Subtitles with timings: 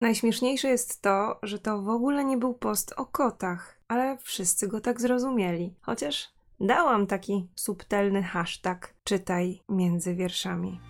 [0.00, 4.80] Najśmieszniejsze jest to, że to w ogóle nie był post o kotach, ale wszyscy go
[4.80, 5.74] tak zrozumieli.
[5.80, 6.28] Chociaż
[6.60, 10.80] dałam taki subtelny hashtag czytaj między wierszami.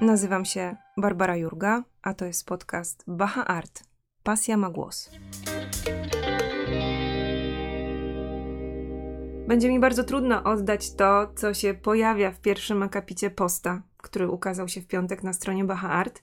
[0.00, 3.84] Nazywam się Barbara Jurga, a to jest podcast Baha Art.
[4.22, 5.10] Pasja ma głos.
[9.48, 14.68] Będzie mi bardzo trudno oddać to, co się pojawia w pierwszym akapicie posta, który ukazał
[14.68, 16.22] się w piątek na stronie Baha Art,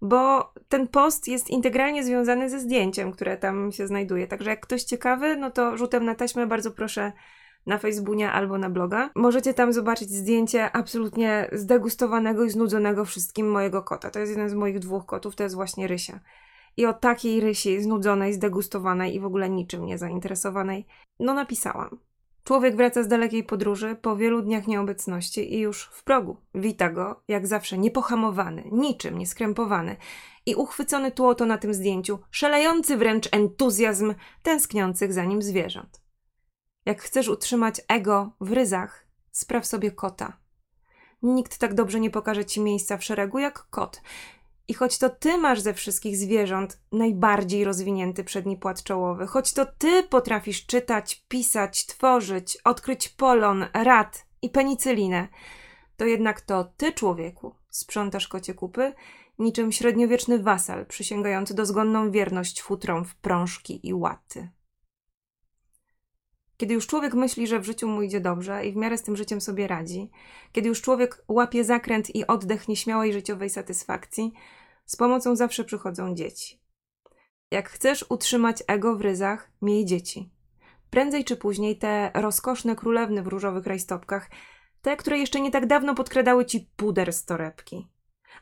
[0.00, 4.26] bo ten post jest integralnie związany ze zdjęciem, które tam się znajduje.
[4.26, 7.12] Także jak ktoś ciekawy, no to rzutem na taśmę bardzo proszę
[7.66, 9.10] na Facebooku albo na bloga.
[9.14, 14.10] Możecie tam zobaczyć zdjęcie absolutnie zdegustowanego i znudzonego wszystkim mojego kota.
[14.10, 16.20] To jest jeden z moich dwóch kotów, to jest właśnie Rysia.
[16.76, 20.86] I o takiej Rysi, znudzonej, zdegustowanej i w ogóle niczym nie zainteresowanej,
[21.20, 22.09] no napisałam.
[22.44, 26.36] Człowiek wraca z dalekiej podróży po wielu dniach nieobecności i już w progu.
[26.54, 29.96] Wita go, jak zawsze, niepohamowany, niczym nieskrępowany
[30.46, 36.02] i uchwycony tłoto na tym zdjęciu, szalejący wręcz entuzjazm tęskniących za nim zwierząt.
[36.86, 40.36] Jak chcesz utrzymać ego w ryzach, spraw sobie kota.
[41.22, 44.02] Nikt tak dobrze nie pokaże ci miejsca w szeregu jak kot.
[44.70, 49.66] I choć to ty masz ze wszystkich zwierząt najbardziej rozwinięty przedni płat czołowy, choć to
[49.66, 55.28] ty potrafisz czytać, pisać, tworzyć, odkryć polon, rad i penicylinę,
[55.96, 58.92] to jednak to ty, człowieku, sprzątasz kocie kupy,
[59.38, 64.48] niczym średniowieczny wasal przysięgający dozgonną wierność futrom w prążki i łaty.
[66.56, 69.16] Kiedy już człowiek myśli, że w życiu mu idzie dobrze i w miarę z tym
[69.16, 70.10] życiem sobie radzi,
[70.52, 74.32] kiedy już człowiek łapie zakręt i oddech nieśmiałej życiowej satysfakcji,
[74.86, 76.60] z pomocą zawsze przychodzą dzieci.
[77.50, 80.30] Jak chcesz utrzymać ego w ryzach, miej dzieci.
[80.90, 84.30] Prędzej czy później te rozkoszne królewny w różowych rajstopkach,
[84.82, 87.88] te, które jeszcze nie tak dawno podkradały ci puder z torebki.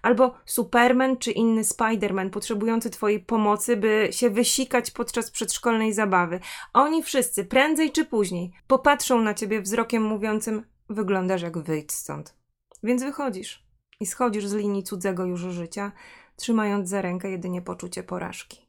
[0.02, 6.40] Albo Superman czy inny Spiderman potrzebujący twojej pomocy, by się wysikać podczas przedszkolnej zabawy.
[6.72, 12.34] Oni wszyscy, prędzej czy później, popatrzą na ciebie wzrokiem mówiącym: Wyglądasz jak wyjdź stąd.
[12.82, 13.66] Więc wychodzisz
[14.00, 15.92] i schodzisz z linii cudzego już życia,
[16.38, 18.68] trzymając za rękę jedynie poczucie porażki.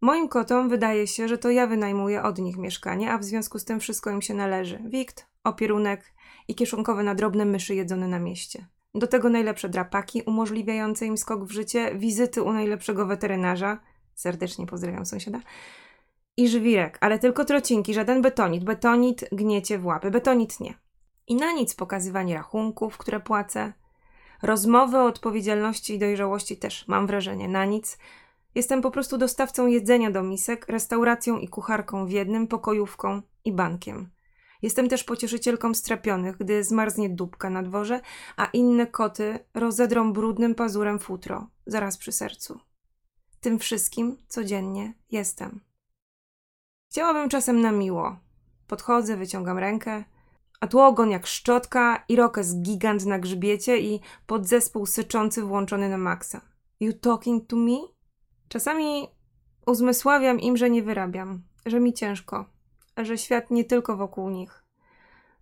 [0.00, 3.64] Moim kotom wydaje się, że to ja wynajmuję od nich mieszkanie, a w związku z
[3.64, 4.78] tym wszystko im się należy.
[4.88, 6.14] Wikt, opierunek
[6.48, 8.66] i kieszonkowe na drobne myszy jedzone na mieście.
[8.94, 13.80] Do tego najlepsze drapaki umożliwiające im skok w życie, wizyty u najlepszego weterynarza.
[14.14, 15.40] Serdecznie pozdrawiam sąsiada.
[16.36, 18.64] I żwirek, ale tylko trocinki, żaden betonit.
[18.64, 20.74] Betonit gniecie w łapy, betonit nie.
[21.26, 23.72] I na nic pokazywanie rachunków, które płacę.
[24.42, 27.98] Rozmowy o odpowiedzialności i dojrzałości też, mam wrażenie, na nic.
[28.54, 34.10] Jestem po prostu dostawcą jedzenia do misek, restauracją i kucharką w jednym, pokojówką i bankiem.
[34.62, 38.00] Jestem też pocieszycielką strapionych, gdy zmarznie dupka na dworze,
[38.36, 42.60] a inne koty rozedrą brudnym pazurem futro, zaraz przy sercu.
[43.40, 45.60] Tym wszystkim codziennie jestem.
[46.90, 48.16] Chciałabym czasem na miło.
[48.66, 50.04] Podchodzę, wyciągam rękę,
[50.60, 56.40] a tu ogon jak szczotka, irokes gigant na grzbiecie i podzespół syczący włączony na maksa.
[56.80, 57.78] You talking to me?
[58.48, 59.08] Czasami
[59.66, 62.44] uzmysławiam im, że nie wyrabiam, że mi ciężko,
[62.96, 64.64] że świat nie tylko wokół nich,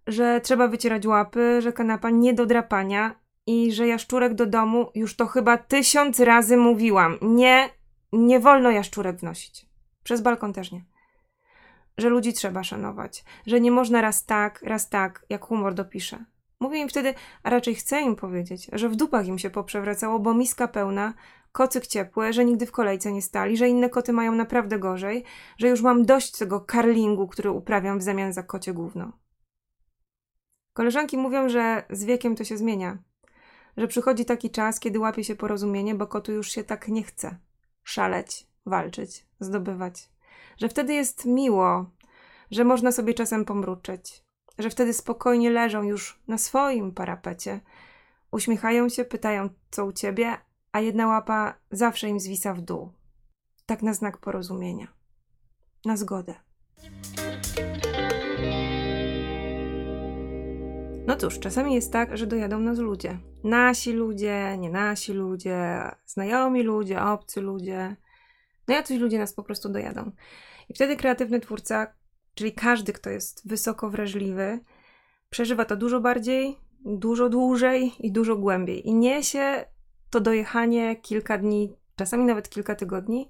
[0.07, 5.17] że trzeba wycierać łapy, że kanapa nie do drapania i że jaszczurek do domu już
[5.17, 7.19] to chyba tysiąc razy mówiłam.
[7.23, 7.71] Nie,
[8.13, 9.67] nie wolno jaszczurek wnosić.
[10.03, 10.85] Przez balkon też nie
[11.99, 16.25] że ludzi trzeba szanować, że nie można raz tak, raz tak, jak humor dopisze.
[16.61, 20.35] Mówię im wtedy, a raczej chcę im powiedzieć, że w dupach im się poprzewracało, bo
[20.35, 21.15] miska pełna,
[21.53, 25.25] kocyk ciepły, że nigdy w kolejce nie stali, że inne koty mają naprawdę gorzej,
[25.59, 29.13] że już mam dość tego karlingu, który uprawiam w zamian za kocie gówno.
[30.73, 32.99] Koleżanki mówią, że z wiekiem to się zmienia,
[33.77, 37.37] że przychodzi taki czas, kiedy łapie się porozumienie, bo kotu już się tak nie chce
[37.85, 40.14] szaleć, walczyć, zdobywać
[40.57, 41.87] że wtedy jest miło,
[42.51, 44.25] że można sobie czasem pomruczeć,
[44.59, 47.61] że wtedy spokojnie leżą już na swoim parapecie,
[48.31, 50.37] uśmiechają się, pytają, co u ciebie,
[50.73, 52.93] a jedna łapa zawsze im zwisa w dół.
[53.67, 54.89] Tak na znak porozumienia,
[55.85, 56.35] na zgodę.
[61.07, 63.19] No cóż, czasami jest tak, że dojadą nas ludzie.
[63.45, 67.97] Nasi ludzie, nie nasi ludzie, znajomi ludzie, obcy ludzie.
[68.69, 70.11] No jacyś ludzie nas po prostu dojadą.
[70.69, 71.95] I wtedy kreatywny twórca,
[72.35, 74.61] czyli każdy, kto jest wysoko wrażliwy,
[75.31, 78.89] przeżywa to dużo bardziej, dużo dłużej i dużo głębiej.
[78.89, 79.65] I niesie
[80.11, 83.29] to dojechanie kilka dni, czasami nawet kilka tygodni,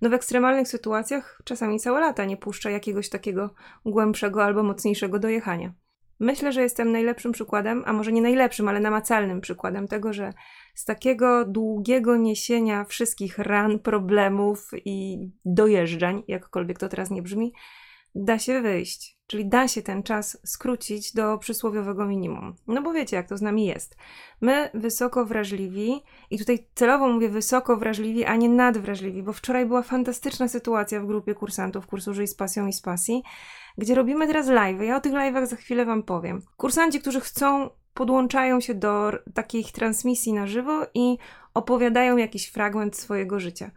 [0.00, 3.54] No w ekstremalnych sytuacjach czasami całe lata nie puszcza jakiegoś takiego
[3.84, 5.72] głębszego albo mocniejszego dojechania.
[6.20, 10.32] Myślę, że jestem najlepszym przykładem, a może nie najlepszym, ale namacalnym przykładem tego, że
[10.74, 17.52] z takiego długiego niesienia wszystkich ran, problemów i dojeżdżań, jakkolwiek to teraz nie brzmi,
[18.14, 19.20] da się wyjść.
[19.26, 22.54] Czyli da się ten czas skrócić do przysłowiowego minimum.
[22.66, 23.96] No bo wiecie, jak to z nami jest.
[24.40, 29.82] My wysoko wrażliwi, i tutaj celowo mówię wysoko wrażliwi, a nie nadwrażliwi, bo wczoraj była
[29.82, 33.22] fantastyczna sytuacja w grupie kursantów kursu Żyj z pasją i z pasji,
[33.80, 34.82] gdzie robimy teraz live.
[34.82, 36.42] Ja o tych live'ach za chwilę Wam powiem.
[36.56, 41.18] Kursanci, którzy chcą, podłączają się do takich transmisji na żywo i
[41.54, 43.70] opowiadają jakiś fragment swojego życia.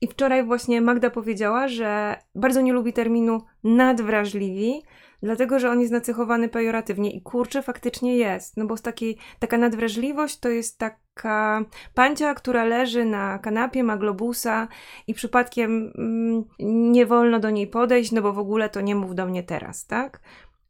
[0.00, 4.82] I wczoraj właśnie Magda powiedziała, że bardzo nie lubi terminu nadwrażliwi,
[5.22, 9.58] dlatego że on jest nacechowany pejoratywnie i kurczę faktycznie jest, no bo z takiej, taka
[9.58, 11.64] nadwrażliwość to jest taka
[11.94, 14.68] pancia, która leży na kanapie, ma globusa
[15.06, 16.44] i przypadkiem mm,
[16.92, 19.86] nie wolno do niej podejść, no bo w ogóle to nie mów do mnie teraz,
[19.86, 20.20] tak?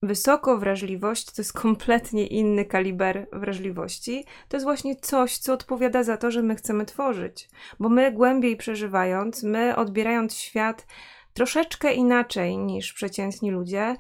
[0.03, 4.25] Wysoko wrażliwość to jest kompletnie inny kaliber wrażliwości.
[4.49, 7.49] To jest właśnie coś, co odpowiada za to, że my chcemy tworzyć.
[7.81, 10.87] Bo my głębiej przeżywając, my odbierając świat
[11.35, 13.97] troszeczkę inaczej niż przeciętni ludzie,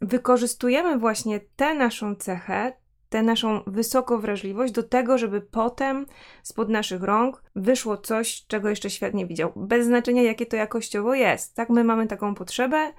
[0.00, 2.72] wykorzystujemy właśnie tę naszą cechę,
[3.08, 6.06] tę naszą wysoką wrażliwość do tego, żeby potem
[6.42, 9.52] spod naszych rąk wyszło coś, czego jeszcze świat nie widział.
[9.56, 11.54] Bez znaczenia, jakie to jakościowo jest.
[11.54, 12.92] Tak, my mamy taką potrzebę,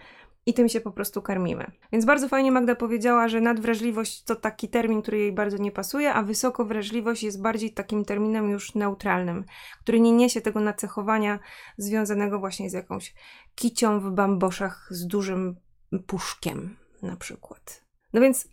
[0.46, 1.72] i tym się po prostu karmimy.
[1.92, 6.14] Więc bardzo fajnie Magda powiedziała, że nadwrażliwość to taki termin, który jej bardzo nie pasuje,
[6.14, 9.46] a wysokowrażliwość jest bardziej takim terminem już neutralnym,
[9.82, 11.40] który nie niesie tego nacechowania
[11.78, 13.14] związanego właśnie z jakąś
[13.56, 15.56] kicią w bamboszach z dużym
[16.08, 17.86] puszkiem na przykład.
[18.14, 18.48] No więc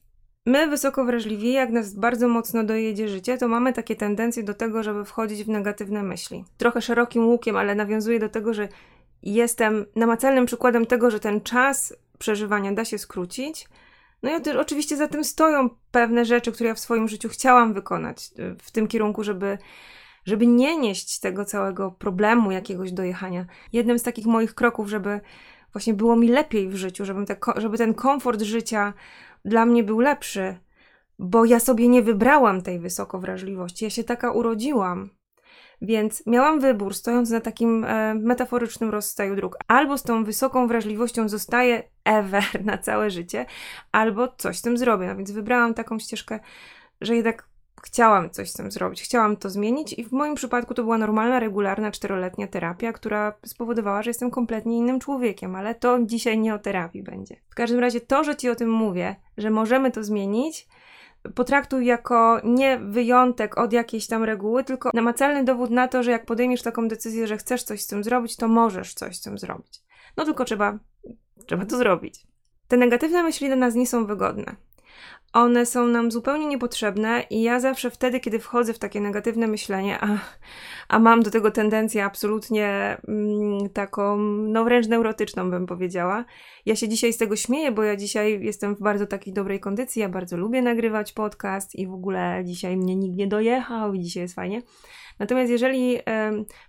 [0.47, 4.83] My, wysoko wrażliwi, jak nas bardzo mocno dojedzie życie, to mamy takie tendencje do tego,
[4.83, 6.45] żeby wchodzić w negatywne myśli.
[6.57, 8.69] Trochę szerokim łukiem, ale nawiązuje do tego, że
[9.23, 13.69] jestem namacalnym przykładem tego, że ten czas przeżywania da się skrócić.
[14.23, 18.31] No i oczywiście za tym stoją pewne rzeczy, które ja w swoim życiu chciałam wykonać
[18.39, 19.59] y, w tym kierunku, żeby,
[20.25, 23.47] żeby nie nieść tego całego problemu jakiegoś dojechania.
[23.73, 25.21] Jednym z takich moich kroków, żeby
[25.77, 28.93] właśnie było mi lepiej w życiu, żeby, te, żeby ten komfort życia
[29.45, 30.57] dla mnie był lepszy,
[31.19, 33.85] bo ja sobie nie wybrałam tej wysokowrażliwości.
[33.85, 35.11] Ja się taka urodziłam.
[35.83, 39.57] Więc miałam wybór, stojąc na takim e, metaforycznym rozstaju dróg.
[39.69, 43.47] Albo z tą wysoką wrażliwością zostaję ever na całe życie,
[43.93, 45.07] albo coś z tym zrobię.
[45.07, 46.41] No więc wybrałam taką ścieżkę,
[47.01, 47.49] że jednak
[47.87, 51.41] chciałam coś z tym zrobić, chciałam to zmienić i w moim przypadku to była normalna,
[51.41, 56.59] regularna, czteroletnia terapia, która spowodowała, że jestem kompletnie innym człowiekiem, ale to dzisiaj nie o
[56.59, 57.37] terapii będzie.
[57.51, 60.69] W każdym razie to, że Ci o tym mówię, że możemy to zmienić,
[61.35, 66.27] potraktuj jako nie wyjątek od jakiejś tam reguły, tylko namacalny dowód na to, że jak
[66.27, 69.83] podejmiesz taką decyzję, że chcesz coś z tym zrobić, to możesz coś z tym zrobić.
[70.17, 70.79] No tylko trzeba,
[71.47, 72.27] trzeba to zrobić.
[72.69, 74.57] Te negatywne myśli dla nas nie są wygodne.
[75.37, 79.99] One są nam zupełnie niepotrzebne i ja zawsze wtedy, kiedy wchodzę w takie negatywne myślenie,
[80.01, 80.19] a,
[80.89, 86.25] a mam do tego tendencję absolutnie mm, taką, no wręcz neurotyczną bym powiedziała.
[86.67, 90.03] Ja się dzisiaj z tego śmieję, bo ja dzisiaj jestem w bardzo takiej dobrej kondycji,
[90.03, 94.23] ja bardzo lubię nagrywać podcast i w ogóle dzisiaj mnie nikt nie dojechał i dzisiaj
[94.23, 94.63] jest fajnie.
[95.19, 95.99] Natomiast jeżeli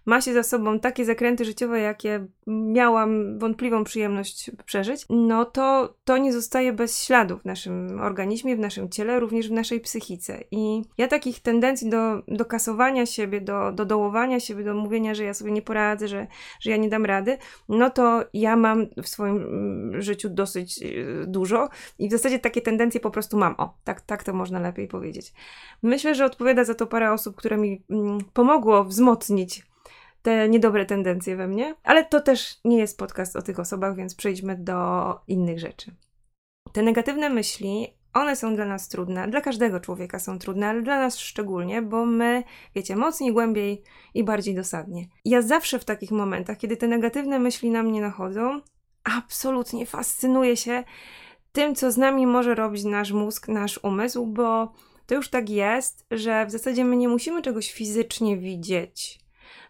[0.06, 6.18] ma się za sobą takie zakręty życiowe, jakie miałam wątpliwą przyjemność przeżyć, no to to
[6.18, 10.44] nie zostaje bez śladu w naszym organizmie, w naszym ciele, również w naszej psychice.
[10.52, 15.24] I ja takich tendencji do, do kasowania siebie, do, do dołowania siebie, do mówienia, że
[15.24, 16.28] ja sobie nie poradzę, że,
[16.60, 17.38] że ja nie dam rady,
[17.70, 22.62] no to ja mam w swoim mm, życiu dosyć y, dużo i w zasadzie takie
[22.62, 23.56] tendencje po prostu mam.
[23.58, 25.34] O, tak, tak to można lepiej powiedzieć.
[25.84, 29.66] Myślę, że odpowiada za to parę osób, które mi mm, pomogło wzmocnić
[30.22, 34.16] te niedobre tendencje we mnie, ale to też nie jest podcast o tych osobach, więc
[34.16, 35.96] przejdźmy do innych rzeczy.
[36.72, 41.00] Te negatywne myśli, one są dla nas trudne, dla każdego człowieka są trudne, ale dla
[41.00, 42.44] nas szczególnie, bo my,
[42.76, 45.08] wiecie, mocniej, głębiej i bardziej dosadnie.
[45.26, 48.62] Ja zawsze w takich momentach, kiedy te negatywne myśli na mnie nachodzą,
[49.04, 50.84] absolutnie fascynuję się
[51.52, 54.74] tym, co z nami może robić nasz mózg, nasz umysł, bo
[55.08, 59.20] to już tak jest, że w zasadzie my nie musimy czegoś fizycznie widzieć,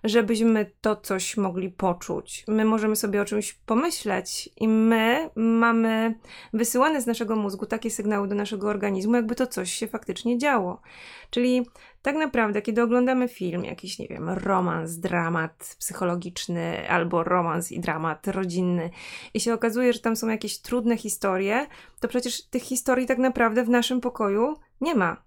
[0.04, 2.46] żebyśmy to coś mogli poczuć.
[2.48, 6.20] My możemy sobie o czymś pomyśleć i my mamy
[6.54, 10.82] wysyłane z naszego mózgu takie sygnały do naszego organizmu, jakby to coś się faktycznie działo.
[11.30, 11.66] Czyli
[12.02, 18.28] tak naprawdę, kiedy oglądamy film, jakiś, nie wiem, romans, dramat psychologiczny albo romans i dramat
[18.28, 18.90] rodzinny
[19.34, 21.68] i się okazuje, że tam są jakieś trudne historie,
[22.00, 25.27] to przecież tych historii tak naprawdę w naszym pokoju nie ma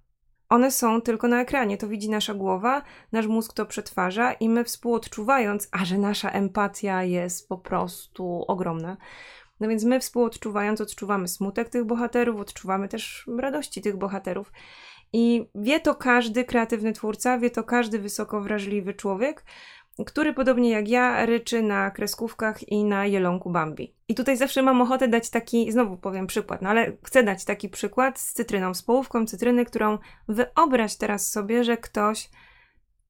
[0.51, 1.77] one są tylko na ekranie.
[1.77, 7.05] To widzi nasza głowa, nasz mózg to przetwarza i my współodczuwając, a że nasza empatia
[7.05, 8.97] jest po prostu ogromna.
[9.61, 14.53] No więc my współodczuwając, odczuwamy smutek tych bohaterów, odczuwamy też radości tych bohaterów.
[15.13, 19.45] I wie to każdy kreatywny twórca, wie to każdy wysoko wrażliwy człowiek,
[20.05, 23.95] który podobnie jak ja ryczy na kreskówkach i na jelonku Bambi.
[24.09, 27.69] I tutaj zawsze mam ochotę dać taki, znowu powiem przykład, no ale chcę dać taki
[27.69, 32.31] przykład z cytryną, z połówką cytryny, którą wyobraź teraz sobie, że ktoś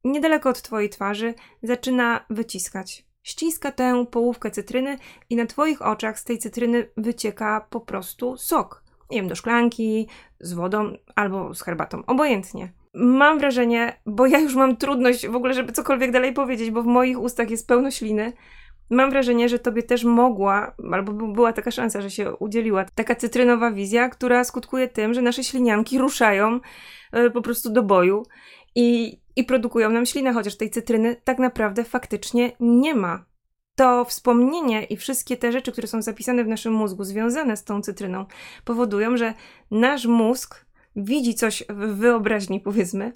[0.04, 3.06] niedaleko od twojej twarzy zaczyna wyciskać.
[3.23, 4.99] Ściska tę połówkę cytryny
[5.30, 8.85] i na twoich oczach z tej cytryny wycieka po prostu sok.
[9.11, 10.09] Nie wiem, do szklanki,
[10.40, 15.54] z wodą albo z herbatą, obojętnie mam wrażenie, bo ja już mam trudność w ogóle,
[15.54, 18.32] żeby cokolwiek dalej powiedzieć, bo w moich ustach jest pełno śliny.
[18.90, 23.70] Mam wrażenie, że tobie też mogła, albo była taka szansa, że się udzieliła, taka cytrynowa
[23.70, 26.61] wizja, która skutkuje tym, że nasze ślinianki ruszają
[27.26, 28.26] y, po prostu do boju
[28.75, 33.25] i, i produkują nam ślinę, chociaż tej cytryny tak naprawdę faktycznie nie ma.
[33.75, 37.82] To wspomnienie i wszystkie te rzeczy, które są zapisane w naszym mózgu, związane z tą
[37.82, 38.26] cytryną,
[38.64, 39.35] powodują, że
[39.70, 43.12] nasz mózg widzi coś w wyobraźni, powiedzmy.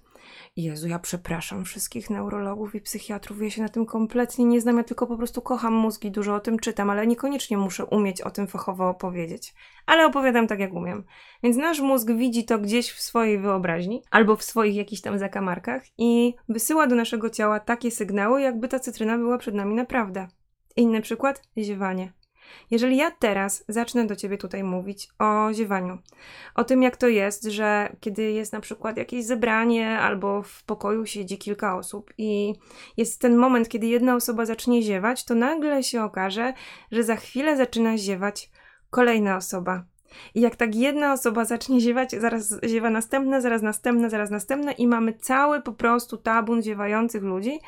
[0.57, 4.85] Jezu, ja przepraszam wszystkich neurologów i psychiatrów, ja się na tym kompletnie nie znam, ja
[4.85, 8.47] tylko po prostu kocham mózgi, dużo o tym czytam, ale niekoniecznie muszę umieć o tym
[8.47, 9.55] fachowo opowiedzieć.
[9.87, 11.05] Ale opowiadam tak, jak umiem.
[11.43, 15.83] Więc nasz mózg widzi to gdzieś w swojej wyobraźni albo w swoich jakichś tam zakamarkach
[15.99, 20.29] i wysyła do naszego ciała takie sygnały, jakby ta cytryna była przed nami naprawdę.
[20.77, 21.43] Inny przykład?
[21.59, 22.13] Ziewanie.
[22.71, 25.99] Jeżeli ja teraz zacznę do ciebie tutaj mówić o ziewaniu,
[26.55, 31.07] o tym, jak to jest, że kiedy jest na przykład jakieś zebranie albo w pokoju
[31.07, 32.55] siedzi kilka osób i
[32.97, 36.53] jest ten moment, kiedy jedna osoba zacznie ziewać, to nagle się okaże,
[36.93, 38.51] że za chwilę zaczyna ziewać
[38.91, 39.85] kolejna osoba.
[40.35, 44.87] I jak tak jedna osoba zacznie ziewać, zaraz ziewa następna, zaraz następna, zaraz następna i
[44.87, 47.59] mamy cały po prostu tabun ziewających ludzi,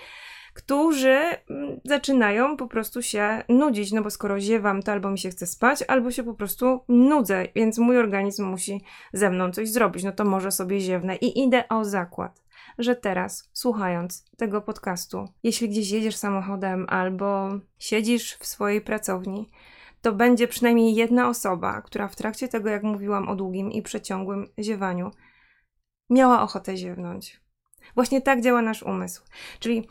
[0.56, 5.30] którzy mm, zaczynają po prostu się nudzić, no bo skoro ziewam, to albo mi się
[5.30, 10.04] chce spać, albo się po prostu nudzę, więc mój organizm musi ze mną coś zrobić,
[10.04, 12.42] no to może sobie ziewnę i idę o zakład,
[12.78, 17.48] że teraz, słuchając tego podcastu, jeśli gdzieś jedziesz samochodem albo
[17.78, 19.48] siedzisz w swojej pracowni,
[20.02, 24.46] to będzie przynajmniej jedna osoba, która w trakcie tego, jak mówiłam o długim i przeciągłym
[24.58, 25.10] ziewaniu,
[26.10, 27.40] miała ochotę ziewnąć.
[27.94, 29.22] Właśnie tak działa nasz umysł.
[29.60, 29.88] Czyli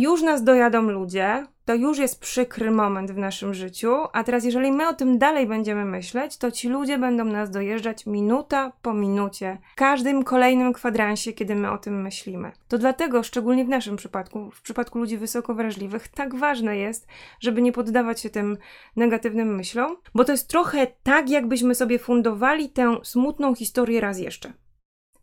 [0.00, 4.72] już nas dojadą ludzie, to już jest przykry moment w naszym życiu, a teraz jeżeli
[4.72, 9.58] my o tym dalej będziemy myśleć, to ci ludzie będą nas dojeżdżać minuta po minucie,
[9.72, 12.52] w każdym kolejnym kwadransie, kiedy my o tym myślimy.
[12.68, 17.06] To dlatego, szczególnie w naszym przypadku, w przypadku ludzi wysoko wrażliwych, tak ważne jest,
[17.40, 18.56] żeby nie poddawać się tym
[18.96, 24.52] negatywnym myślom, bo to jest trochę tak, jakbyśmy sobie fundowali tę smutną historię raz jeszcze.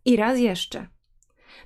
[0.06, 0.95] I raz jeszcze.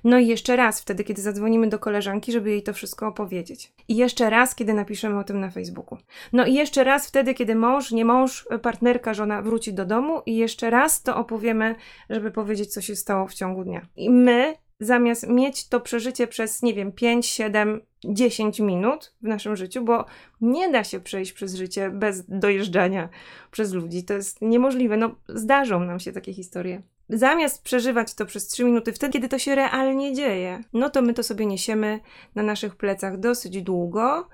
[0.04, 3.72] No i jeszcze raz wtedy, kiedy zadzwonimy do koleżanki, żeby jej to wszystko opowiedzieć.
[3.88, 5.98] I jeszcze raz, kiedy napiszemy o tym na Facebooku.
[6.32, 10.36] No i jeszcze raz wtedy, kiedy mąż, nie mąż, partnerka, żona wróci do domu i
[10.36, 11.74] jeszcze raz to opowiemy,
[12.10, 13.86] żeby powiedzieć, co się stało w ciągu dnia.
[13.96, 19.56] I my zamiast mieć to przeżycie przez, nie wiem, 5, 7, 10 minut w naszym
[19.56, 20.04] życiu, bo
[20.40, 23.08] nie da się przejść przez życie bez dojeżdżania
[23.50, 24.04] przez ludzi.
[24.04, 24.96] To jest niemożliwe.
[24.96, 29.38] No, zdarzą nam się takie historie zamiast przeżywać to przez 3 minuty, wtedy, kiedy to
[29.38, 32.00] się realnie dzieje, no to my to sobie niesiemy
[32.34, 34.28] na naszych plecach dosyć długo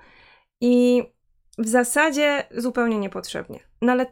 [0.61, 1.03] i
[1.57, 3.59] w zasadzie zupełnie niepotrzebnie.
[3.81, 4.05] No ale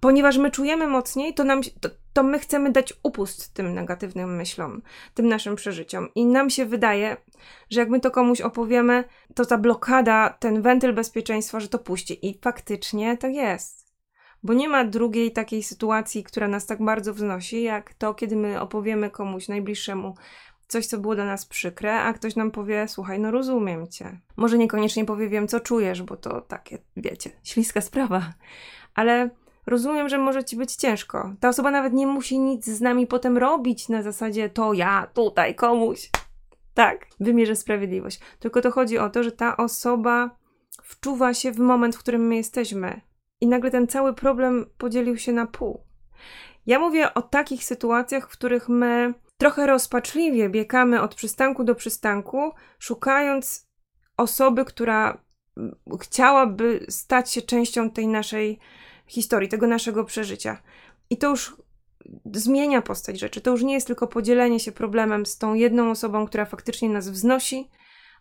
[0.00, 4.82] ponieważ my czujemy mocniej, to, nam, to, to my chcemy dać upust tym negatywnym myślom,
[5.14, 6.08] tym naszym przeżyciom.
[6.14, 7.16] I nam się wydaje,
[7.70, 12.26] że jak my to komuś opowiemy, to ta blokada, ten wentyl bezpieczeństwa, że to puści.
[12.26, 13.81] I faktycznie tak jest
[14.42, 18.60] bo nie ma drugiej takiej sytuacji, która nas tak bardzo wznosi, jak to, kiedy my
[18.60, 20.14] opowiemy komuś najbliższemu
[20.68, 24.20] coś, co było dla nas przykre, a ktoś nam powie: Słuchaj, no rozumiem cię.
[24.36, 28.32] Może niekoniecznie powie: Wiem, co czujesz, bo to takie, wiecie, śliska sprawa,
[28.94, 29.30] ale
[29.66, 31.34] rozumiem, że może ci być ciężko.
[31.40, 35.54] Ta osoba nawet nie musi nic z nami potem robić na zasadzie: To ja tutaj
[35.54, 36.10] komuś.
[36.74, 38.20] Tak, wymierzę sprawiedliwość.
[38.38, 40.30] Tylko to chodzi o to, że ta osoba
[40.82, 43.00] wczuwa się w moment, w którym my jesteśmy
[43.42, 45.84] i nagle ten cały problem podzielił się na pół.
[46.66, 52.52] Ja mówię o takich sytuacjach, w których my trochę rozpaczliwie biegamy od przystanku do przystanku,
[52.78, 53.68] szukając
[54.16, 55.24] osoby, która
[56.00, 58.58] chciałaby stać się częścią tej naszej
[59.06, 60.62] historii, tego naszego przeżycia.
[61.10, 61.56] I to już
[62.32, 63.40] zmienia postać rzeczy.
[63.40, 67.08] To już nie jest tylko podzielenie się problemem z tą jedną osobą, która faktycznie nas
[67.08, 67.70] wznosi,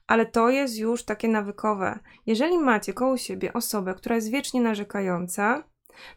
[0.08, 2.00] ale to jest już takie nawykowe.
[2.26, 5.64] Jeżeli macie koło siebie osobę, która jest wiecznie narzekająca,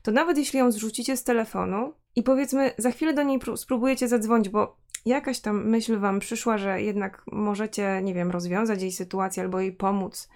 [0.02, 4.48] to nawet jeśli ją zrzucicie z telefonu i powiedzmy za chwilę do niej spróbujecie zadzwonić,
[4.48, 9.60] bo jakaś tam myśl wam przyszła, że jednak możecie, nie wiem, rozwiązać jej sytuację albo
[9.60, 10.28] jej pomóc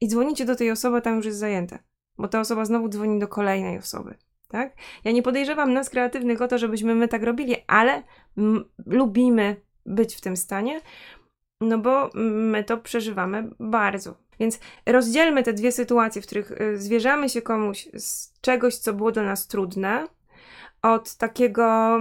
[0.00, 1.78] i dzwonicie do tej osoby, tam już jest zajęte,
[2.18, 4.18] bo ta osoba znowu dzwoni do kolejnej osoby.
[4.48, 4.76] Tak?
[5.04, 8.02] Ja nie podejrzewam nas kreatywnych o to, żebyśmy my tak robili, ale
[8.86, 10.80] lubimy być w tym stanie,
[11.60, 14.14] no bo my to przeżywamy bardzo.
[14.40, 19.12] Więc rozdzielmy te dwie sytuacje, w których y, zwierzamy się komuś z czegoś, co było
[19.12, 20.06] dla nas trudne,
[20.82, 21.98] od takiego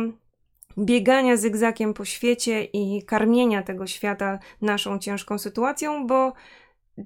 [0.77, 6.33] biegania zygzakiem po świecie i karmienia tego świata naszą ciężką sytuacją, bo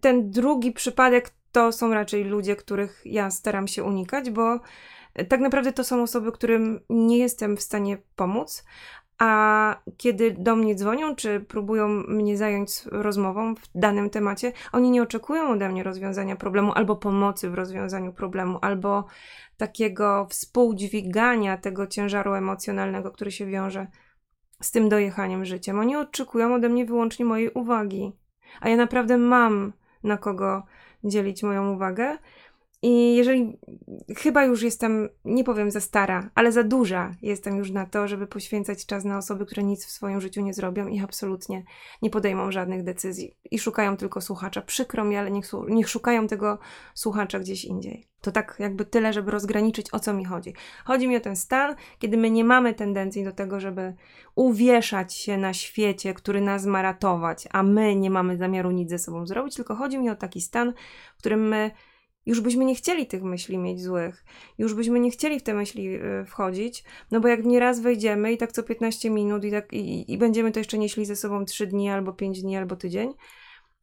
[0.01, 4.59] ten drugi przypadek to są raczej ludzie, których ja staram się unikać, bo
[5.29, 8.63] tak naprawdę to są osoby, którym nie jestem w stanie pomóc,
[9.19, 15.01] a kiedy do mnie dzwonią, czy próbują mnie zająć rozmową w danym temacie, oni nie
[15.01, 19.05] oczekują ode mnie rozwiązania problemu albo pomocy w rozwiązaniu problemu, albo
[19.57, 23.87] takiego współdźwigania tego ciężaru emocjonalnego, który się wiąże
[24.61, 25.79] z tym dojechaniem życiem.
[25.79, 28.11] Oni oczekują ode mnie wyłącznie mojej uwagi.
[28.61, 30.63] A ja naprawdę mam na kogo
[31.03, 32.17] dzielić moją uwagę
[32.87, 33.57] i jeżeli
[34.17, 38.27] chyba już jestem, nie powiem za stara, ale za duża jestem już na to, żeby
[38.27, 41.63] poświęcać czas na osoby, które nic w swoim życiu nie zrobią i absolutnie
[42.01, 44.61] nie podejmą żadnych decyzji i szukają tylko słuchacza.
[44.61, 46.59] Przykro mi, ale niech, niech szukają tego
[46.93, 48.07] słuchacza gdzieś indziej.
[48.21, 50.53] To tak jakby tyle, żeby rozgraniczyć o co mi chodzi.
[50.85, 53.93] Chodzi mi o ten stan, kiedy my nie mamy tendencji do tego, żeby
[54.35, 58.99] uwieszać się na świecie, który nas ma ratować, a my nie mamy zamiaru nic ze
[58.99, 60.73] sobą zrobić, tylko chodzi mi o taki stan,
[61.15, 61.71] w którym my
[62.27, 64.25] już byśmy nie chcieli tych myśli mieć złych,
[64.57, 67.79] już byśmy nie chcieli w te myśli y, wchodzić, no bo jak w nie raz
[67.79, 71.15] wejdziemy i tak co 15 minut i, tak, i, i będziemy to jeszcze nieśli ze
[71.15, 73.13] sobą 3 dni, albo 5 dni, albo tydzień,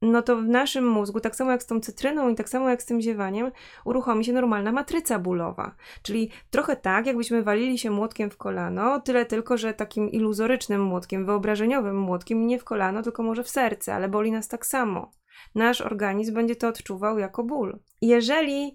[0.02, 2.82] no to w naszym mózgu, tak samo jak z tą cytryną i tak samo jak
[2.82, 3.50] z tym ziewaniem,
[3.84, 5.74] uruchomi się normalna matryca bólowa.
[6.02, 11.26] Czyli trochę tak, jakbyśmy walili się młotkiem w kolano, tyle tylko, że takim iluzorycznym młotkiem,
[11.26, 15.10] wyobrażeniowym młotkiem, nie w kolano, tylko może w serce, ale boli nas tak samo
[15.54, 17.78] nasz organizm będzie to odczuwał jako ból.
[18.02, 18.75] Jeżeli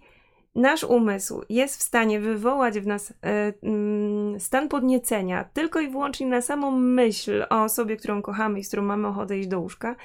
[0.55, 6.27] nasz umysł jest w stanie wywołać w nas e, mm, stan podniecenia tylko i wyłącznie
[6.27, 9.96] na samą myśl o osobie, którą kochamy i z którą mamy ochotę iść do łóżka,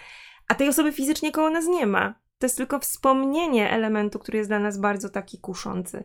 [0.49, 2.15] a tej osoby fizycznie koło nas nie ma.
[2.39, 6.05] To jest tylko wspomnienie elementu, który jest dla nas bardzo taki kuszący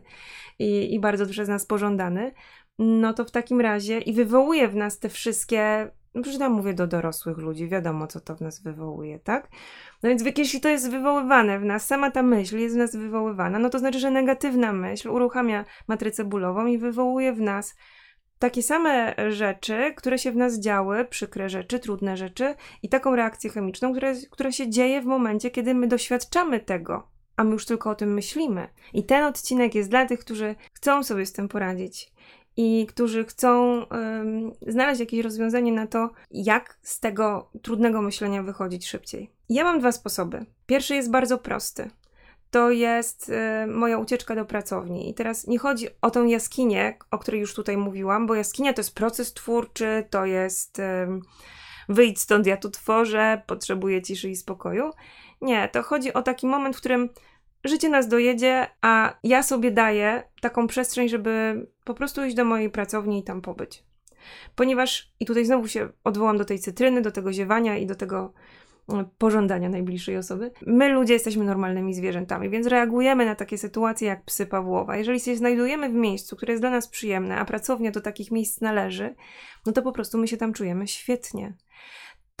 [0.58, 2.32] i, i bardzo przez nas pożądany.
[2.78, 7.38] No to w takim razie i wywołuje w nas te wszystkie no mówię do dorosłych
[7.38, 9.48] ludzi, wiadomo, co to w nas wywołuje, tak?
[10.02, 13.58] No więc jeśli to jest wywoływane w nas, sama ta myśl jest w nas wywoływana,
[13.58, 17.74] no to znaczy, że negatywna myśl uruchamia matrycę bólową i wywołuje w nas
[18.38, 23.50] takie same rzeczy, które się w nas działy, przykre rzeczy, trudne rzeczy i taką reakcję
[23.50, 27.90] chemiczną, która, która się dzieje w momencie, kiedy my doświadczamy tego, a my już tylko
[27.90, 28.68] o tym myślimy.
[28.92, 32.12] I ten odcinek jest dla tych, którzy chcą sobie z tym poradzić
[32.60, 33.82] i którzy chcą
[34.66, 39.30] znaleźć jakieś rozwiązanie na to, jak z tego trudnego myślenia wychodzić szybciej.
[39.48, 40.46] Ja mam dwa sposoby.
[40.66, 41.90] Pierwszy jest bardzo prosty.
[42.50, 45.10] To jest y, moja ucieczka do pracowni.
[45.10, 48.80] I teraz nie chodzi o tą jaskinię, o której już tutaj mówiłam, bo jaskinia to
[48.80, 50.82] jest proces twórczy, to jest y,
[51.88, 54.90] wyjdź stąd, ja tu tworzę, potrzebuję ciszy i spokoju.
[55.40, 57.08] Nie, to chodzi o taki moment, w którym
[57.64, 62.70] życie nas dojedzie, a ja sobie daję taką przestrzeń, żeby po prostu iść do mojej
[62.70, 63.84] pracowni i tam pobyć.
[64.54, 68.32] Ponieważ, i tutaj znowu się odwołam do tej cytryny, do tego ziewania i do tego
[68.88, 70.50] mm, pożądania najbliższej osoby.
[70.66, 74.96] My ludzie jesteśmy normalnymi zwierzętami, więc reagujemy na takie sytuacje jak psy Pawłowa.
[74.96, 78.60] Jeżeli się znajdujemy w miejscu, które jest dla nas przyjemne, a pracownia do takich miejsc
[78.60, 79.14] należy,
[79.66, 81.54] no to po prostu my się tam czujemy świetnie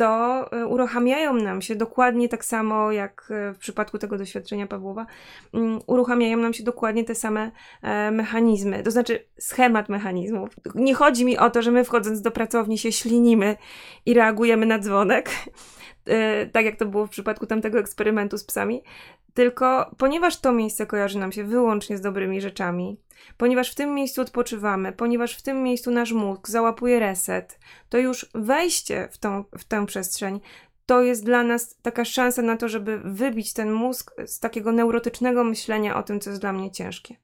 [0.00, 5.06] to e, uruchamiają nam się dokładnie tak samo jak e, w przypadku tego doświadczenia Pawłowa,
[5.54, 7.50] mm, uruchamiają nam się dokładnie te same
[7.82, 10.50] e, mechanizmy, to znaczy schemat mechanizmów.
[10.74, 13.56] Nie chodzi mi o to, że my wchodząc do pracowni się ślinimy
[14.06, 15.30] i reagujemy na dzwonek,
[16.52, 18.82] tak jak to było w przypadku tamtego eksperymentu z psami,
[19.34, 23.00] tylko ponieważ to miejsce kojarzy nam się wyłącznie z dobrymi rzeczami,
[23.36, 28.30] ponieważ w tym miejscu odpoczywamy, ponieważ w tym miejscu nasz mózg załapuje reset, to już
[28.34, 30.40] wejście w, tą, w tę przestrzeń
[30.90, 35.44] to jest dla nas taka szansa na to, żeby wybić ten mózg z takiego neurotycznego
[35.44, 37.16] myślenia o tym, co jest dla mnie ciężkie.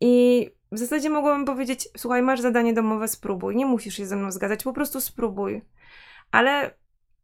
[0.00, 3.56] I w zasadzie mogłabym powiedzieć: Słuchaj, masz zadanie domowe, spróbuj.
[3.56, 5.62] Nie musisz się ze mną zgadzać, po prostu spróbuj.
[6.30, 6.74] Ale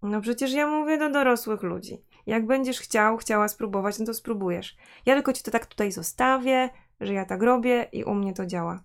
[0.02, 2.02] no przecież ja mówię do dorosłych ludzi.
[2.26, 4.76] Jak będziesz chciał, chciała spróbować, no to spróbujesz.
[5.06, 8.46] Ja tylko ci to tak tutaj zostawię, że ja tak robię i u mnie to
[8.46, 8.82] działa.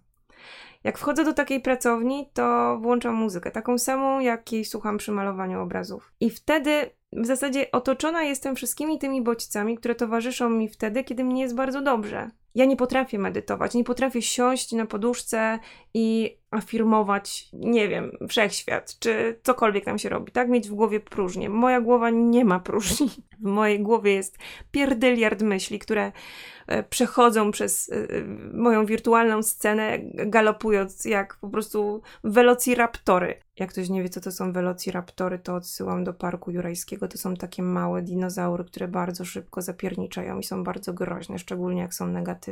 [0.83, 6.13] Jak wchodzę do takiej pracowni, to włączam muzykę, taką samą, jakiej słucham przy malowaniu obrazów.
[6.19, 11.41] I wtedy w zasadzie otoczona jestem wszystkimi tymi bodźcami, które towarzyszą mi wtedy, kiedy mnie
[11.41, 12.29] jest bardzo dobrze.
[12.57, 15.59] Ja nie potrafię medytować, nie potrafię siąść na poduszce
[15.93, 20.49] i afirmować, nie wiem, wszechświat, czy cokolwiek tam się robi, tak?
[20.49, 21.49] Mieć w głowie próżnię.
[21.49, 23.09] Moja głowa nie ma próżni.
[23.39, 24.37] W mojej głowie jest
[24.71, 26.11] pierdyliard myśli, które
[26.67, 28.07] e, przechodzą przez e,
[28.53, 33.39] moją wirtualną scenę, galopując jak po prostu velociraptory.
[33.59, 37.07] Jak ktoś nie wie, co to są velociraptory, to odsyłam do Parku Jurajskiego.
[37.07, 41.93] To są takie małe dinozaury, które bardzo szybko zapierniczają i są bardzo groźne, szczególnie jak
[41.93, 42.46] są negatywne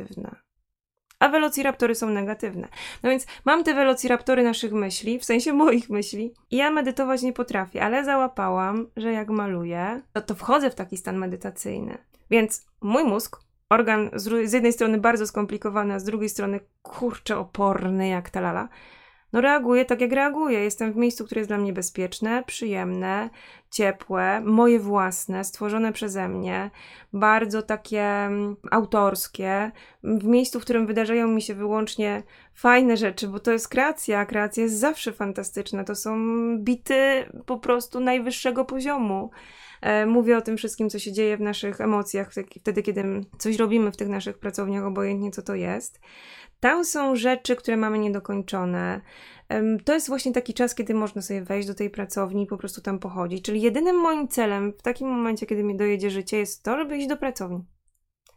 [1.18, 2.68] a velociraptory są negatywne.
[3.02, 7.32] No więc mam te velociraptory naszych myśli, w sensie moich myśli, i ja medytować nie
[7.32, 11.98] potrafię, ale załapałam, że jak maluję, to, to wchodzę w taki stan medytacyjny.
[12.30, 17.38] Więc mój mózg, organ z, z jednej strony bardzo skomplikowany, a z drugiej strony kurczę
[17.38, 18.68] oporny jak ta lala,
[19.36, 20.58] no reaguję tak, jak reaguję.
[20.58, 23.30] Jestem w miejscu, które jest dla mnie bezpieczne, przyjemne,
[23.70, 26.70] ciepłe, moje własne, stworzone przeze mnie,
[27.12, 29.70] bardzo takie mm, autorskie,
[30.04, 32.22] w miejscu, w którym wydarzają mi się wyłącznie
[32.54, 35.84] fajne rzeczy, bo to jest kreacja, kreacja jest zawsze fantastyczna.
[35.84, 36.16] To są
[36.58, 39.30] bity po prostu najwyższego poziomu.
[39.80, 43.92] E, mówię o tym wszystkim, co się dzieje w naszych emocjach, wtedy, kiedy coś robimy
[43.92, 46.00] w tych naszych pracowniach, obojętnie co to jest.
[46.60, 49.00] Tam są rzeczy, które mamy niedokończone.
[49.84, 52.80] To jest właśnie taki czas, kiedy można sobie wejść do tej pracowni i po prostu
[52.80, 53.44] tam pochodzić.
[53.44, 57.06] Czyli jedynym moim celem w takim momencie, kiedy mi dojedzie życie, jest to, żeby iść
[57.06, 57.64] do pracowni.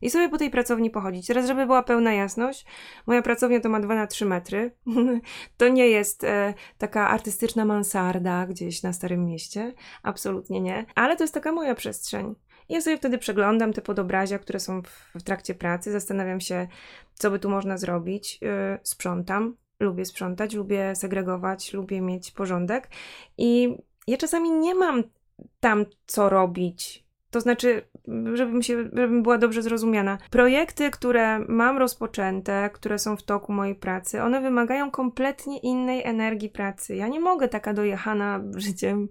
[0.01, 1.27] I sobie po tej pracowni pochodzić.
[1.27, 2.65] Teraz, żeby była pełna jasność,
[3.07, 4.71] moja pracownia to ma 2 na 3 metry.
[5.57, 9.73] to nie jest e, taka artystyczna mansarda gdzieś na Starym Mieście.
[10.03, 10.85] Absolutnie nie.
[10.95, 12.35] Ale to jest taka moja przestrzeń.
[12.69, 16.67] Ja sobie wtedy przeglądam te podobrazia, które są w, w trakcie pracy, zastanawiam się,
[17.13, 18.41] co by tu można zrobić.
[18.41, 18.49] Yy,
[18.83, 22.89] sprzątam, lubię sprzątać, lubię segregować, lubię mieć porządek.
[23.37, 25.03] I ja czasami nie mam
[25.59, 27.08] tam co robić.
[27.31, 27.81] To znaczy,
[28.33, 30.17] żebym, się, żebym była dobrze zrozumiana.
[30.29, 36.49] Projekty, które mam rozpoczęte, które są w toku mojej pracy, one wymagają kompletnie innej energii
[36.49, 36.95] pracy.
[36.95, 39.07] Ja nie mogę taka dojechana życiem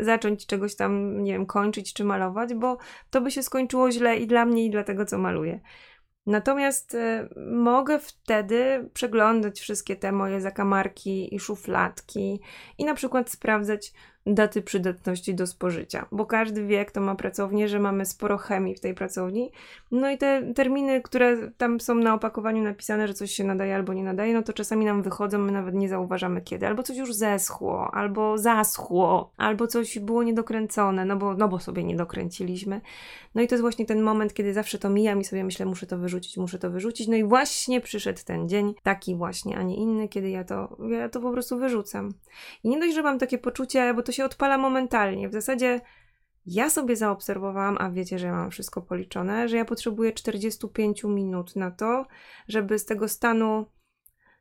[0.00, 2.78] zacząć czegoś tam, nie wiem, kończyć czy malować, bo
[3.10, 5.60] to by się skończyło źle i dla mnie, i dla tego, co maluję.
[6.26, 12.40] Natomiast y, mogę wtedy przeglądać wszystkie te moje zakamarki i szufladki
[12.78, 13.92] i na przykład sprawdzać,
[14.26, 18.80] daty przydatności do spożycia, bo każdy wie, kto ma pracownię, że mamy sporo chemii w
[18.80, 19.52] tej pracowni.
[19.90, 23.94] No i te terminy, które tam są na opakowaniu napisane, że coś się nadaje albo
[23.94, 26.66] nie nadaje, no to czasami nam wychodzą, my nawet nie zauważamy kiedy.
[26.66, 31.84] Albo coś już zeschło, albo zaschło, albo coś było niedokręcone, no bo, no bo sobie
[31.84, 32.80] nie dokręciliśmy.
[33.34, 35.86] No i to jest właśnie ten moment, kiedy zawsze to mijam i sobie myślę, muszę
[35.86, 37.08] to wyrzucić, muszę to wyrzucić.
[37.08, 41.08] No i właśnie przyszedł ten dzień, taki właśnie, a nie inny, kiedy ja to, ja
[41.08, 42.14] to po prostu wyrzucam.
[42.64, 45.28] I nie dość, że mam takie poczucie, bo to się odpala momentalnie.
[45.28, 45.80] W zasadzie
[46.46, 51.56] ja sobie zaobserwowałam, a wiecie, że ja mam wszystko policzone, że ja potrzebuję 45 minut
[51.56, 52.06] na to,
[52.48, 53.66] żeby z tego stanu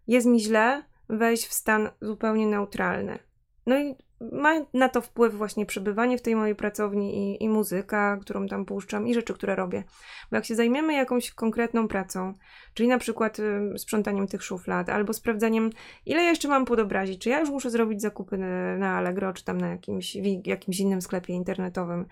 [0.08, 3.20] jest mi źle, wejść w stan zupełnie neutralny.
[3.66, 3.96] No i
[4.32, 8.66] ma na to wpływ właśnie przebywanie w tej mojej pracowni i, i muzyka, którą tam
[8.66, 9.84] puszczam i rzeczy, które robię.
[10.32, 12.34] Bo jak się zajmiemy jakąś konkretną pracą,
[12.74, 13.38] czyli na przykład
[13.78, 15.70] sprzątaniem tych szuflad, albo sprawdzaniem,
[16.06, 19.58] ile jeszcze mam podobrazić, czy ja już muszę zrobić zakupy na, na Allegro, czy tam
[19.58, 22.06] na jakimś, jakimś innym sklepie internetowym,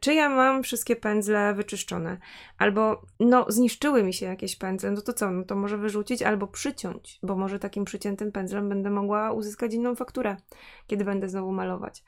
[0.00, 2.18] czy ja mam wszystkie pędzle wyczyszczone,
[2.58, 6.46] albo no zniszczyły mi się jakieś pędzle, no to co, no to może wyrzucić albo
[6.46, 10.36] przyciąć, bo może takim przyciętym pędzlem będę mogła uzyskać inną fakturę,
[10.86, 12.04] kiedy będę znowu malować.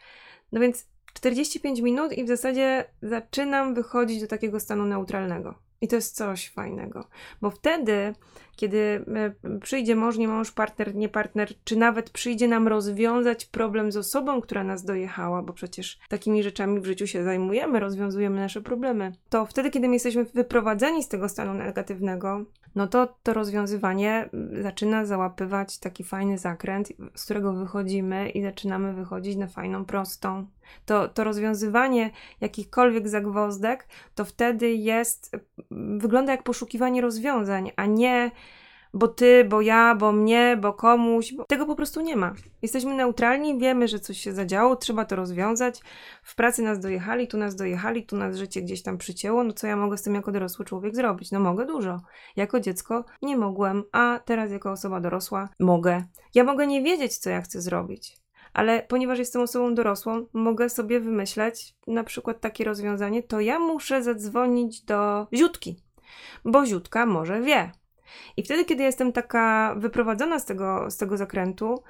[0.53, 5.55] No więc 45 minut i w zasadzie zaczynam wychodzić do takiego stanu neutralnego.
[5.81, 7.09] I to jest coś fajnego,
[7.41, 8.15] bo wtedy,
[8.61, 9.05] kiedy
[9.47, 13.97] e, przyjdzie mąż, nie mąż, partner, nie partner, czy nawet przyjdzie nam rozwiązać problem z
[13.97, 19.13] osobą, która nas dojechała, bo przecież takimi rzeczami w życiu się zajmujemy, rozwiązujemy nasze problemy,
[19.29, 22.45] to wtedy, kiedy my jesteśmy wyprowadzeni z tego stanu negatywnego,
[22.75, 28.93] no to to rozwiązywanie mm, zaczyna załapywać taki fajny zakręt, z którego wychodzimy i zaczynamy
[28.93, 30.47] wychodzić na fajną, prostą.
[30.87, 35.37] To, to rozwiązywanie jakichkolwiek zagwozdek, to wtedy jest,
[35.73, 38.31] mm, wygląda jak poszukiwanie rozwiązań, a nie
[38.95, 41.33] bo ty, bo ja, bo mnie, bo komuś.
[41.33, 41.45] Bo...
[41.45, 42.35] Tego po prostu nie ma.
[42.63, 45.81] Jesteśmy neutralni, wiemy, że coś się zadziało, trzeba to rozwiązać.
[46.23, 49.45] W pracy nas dojechali, tu nas dojechali, tu nas życie gdzieś tam przycięło.
[49.45, 51.33] No co ja mogę z tym jako dorosły człowiek zrobić?
[51.33, 52.01] No mogę dużo.
[52.37, 56.05] Jako dziecko nie mogłem, a teraz jako osoba dorosła mogę.
[56.35, 58.21] Ja mogę nie wiedzieć, co ja chcę zrobić.
[58.53, 64.03] Ale ponieważ jestem osobą dorosłą, mogę sobie wymyśleć na przykład takie rozwiązanie, to ja muszę
[64.03, 65.77] zadzwonić do ziutki,
[66.45, 67.73] bo ziutka może wie,
[68.37, 71.83] i wtedy, kiedy jestem taka wyprowadzona z tego, z tego zakrętu,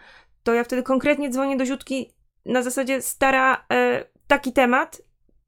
[0.43, 2.15] to ja wtedy konkretnie dzwonię do ziutki
[2.47, 5.03] na zasadzie stara e, taki temat,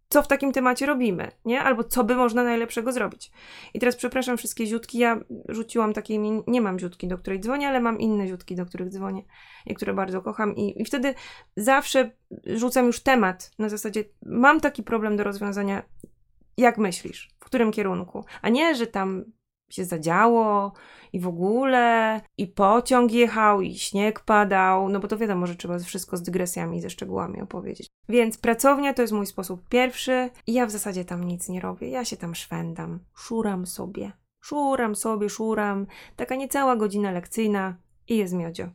[0.09, 1.61] co w takim temacie robimy, nie?
[1.61, 3.31] Albo co by można najlepszego zrobić.
[3.75, 7.81] I teraz przepraszam wszystkie ziutki, ja rzuciłam takie, nie mam ziutki, do której dzwonię, ale
[7.81, 9.23] mam inne ziutki, do których dzwonię
[9.67, 11.15] i które bardzo kocham i, i wtedy
[11.57, 12.11] zawsze
[12.47, 15.83] rzucam już temat na zasadzie, mam taki problem do rozwiązania,
[16.57, 17.31] jak myślisz?
[17.41, 18.25] W którym kierunku?
[18.43, 19.25] A nie, że tam
[19.75, 20.73] się zadziało
[21.13, 25.79] i w ogóle, i pociąg jechał, i śnieg padał, no bo to wiadomo, że trzeba
[25.79, 27.87] wszystko z dygresjami i ze szczegółami opowiedzieć.
[28.09, 31.89] Więc pracownia to jest mój sposób pierwszy i ja w zasadzie tam nic nie robię,
[31.89, 37.77] ja się tam szwendam, szuram sobie, szuram sobie, szuram, taka niecała godzina lekcyjna
[38.09, 38.69] i jest miodzio.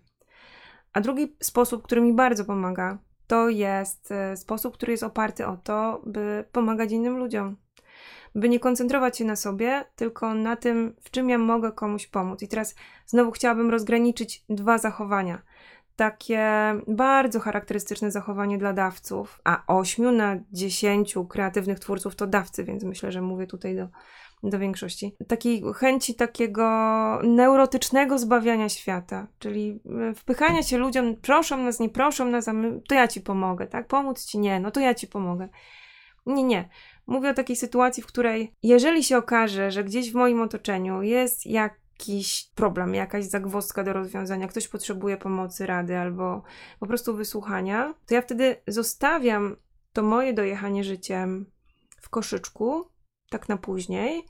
[0.94, 5.58] A drugi sposób, który mi bardzo pomaga, to jest e, sposób, który jest oparty o
[5.58, 7.58] to, by pomagać innym ludziom
[8.36, 12.42] by nie koncentrować się na sobie, tylko na tym, w czym ja mogę komuś pomóc.
[12.42, 15.42] I teraz znowu chciałabym rozgraniczyć dwa zachowania.
[15.96, 16.44] Takie
[16.88, 23.12] bardzo charakterystyczne zachowanie dla dawców, a 8 na 10 kreatywnych twórców to dawcy, więc myślę,
[23.12, 23.88] że mówię tutaj do,
[24.44, 25.16] do większości.
[25.28, 26.70] Takiej chęci takiego
[27.24, 32.82] neurotycznego zbawiania świata, czyli e, wpychania się ludziom, proszą nas, nie proszą nas, a my,
[32.88, 33.88] to ja ci pomogę, tak?
[33.88, 35.50] Pomóc ci nie, no to ja ci pomogę.
[36.26, 36.70] Nie, nie.
[37.08, 41.46] Mówię o takiej sytuacji, w której jeżeli się okaże, że gdzieś w moim otoczeniu jest
[41.46, 46.44] jakiś problem, jakaś zagwozdka do rozwiązania, ktoś potrzebuje pomocy, rady albo
[46.80, 49.56] po prostu wysłuchania, to ja wtedy zostawiam
[49.94, 51.46] to moje dojechanie życiem
[52.02, 52.86] w koszyczku,
[53.30, 54.26] tak na później,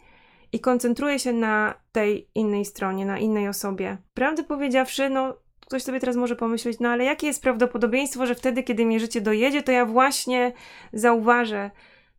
[0.52, 3.98] i koncentruję się na tej innej stronie, na innej osobie.
[4.14, 8.64] Prawdę powiedziawszy, no ktoś sobie teraz może pomyśleć, no ale jakie jest prawdopodobieństwo, że wtedy,
[8.64, 10.54] kiedy mnie życie dojedzie, to ja właśnie
[10.94, 11.72] zauważę,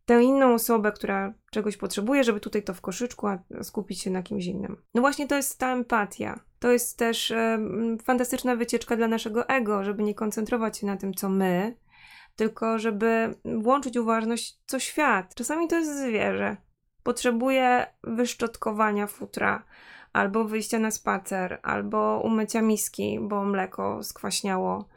[0.09, 4.23] tę inną osobę, która czegoś potrzebuje, żeby tutaj to w koszyczku, a skupić się na
[4.23, 4.77] kimś innym.
[4.93, 6.39] No właśnie to jest ta empatia.
[6.59, 7.33] To jest też
[8.03, 11.77] fantastyczna wycieczka dla naszego ego, żeby nie koncentrować się na tym, co my,
[12.35, 15.35] tylko żeby włączyć uważność, co świat.
[15.35, 16.57] Czasami to jest zwierzę.
[17.03, 19.65] Potrzebuje wyszczotkowania futra,
[20.13, 24.89] albo wyjścia na spacer, albo umycia miski, bo mleko skwaśniało,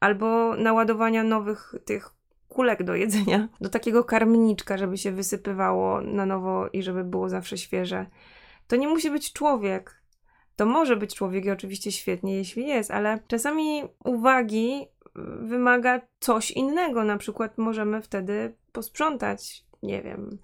[0.00, 2.17] albo naładowania nowych tych
[2.48, 7.58] kulek do jedzenia, do takiego karmniczka, żeby się wysypywało na nowo i żeby było zawsze
[7.58, 8.06] świeże.
[8.66, 10.02] To nie musi być człowiek.
[10.56, 14.86] To może być człowiek i oczywiście świetnie, jeśli jest, ale czasami uwagi
[15.40, 17.04] wymaga coś innego.
[17.04, 20.38] Na przykład możemy wtedy posprzątać, nie wiem,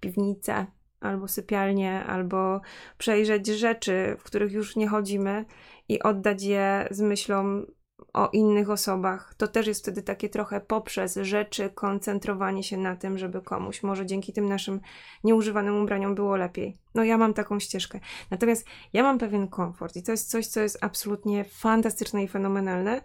[0.00, 0.66] piwnicę
[1.00, 2.60] albo sypialnię, albo
[2.98, 5.44] przejrzeć rzeczy, w których już nie chodzimy
[5.88, 7.66] i oddać je z myślą
[8.12, 9.34] o innych osobach.
[9.34, 14.06] To też jest wtedy takie trochę poprzez rzeczy koncentrowanie się na tym, żeby komuś może
[14.06, 14.80] dzięki tym naszym
[15.24, 16.78] nieużywanym ubraniom było lepiej.
[16.94, 18.00] No ja mam taką ścieżkę.
[18.30, 23.00] Natomiast ja mam pewien komfort i to jest coś, co jest absolutnie fantastyczne i fenomenalne.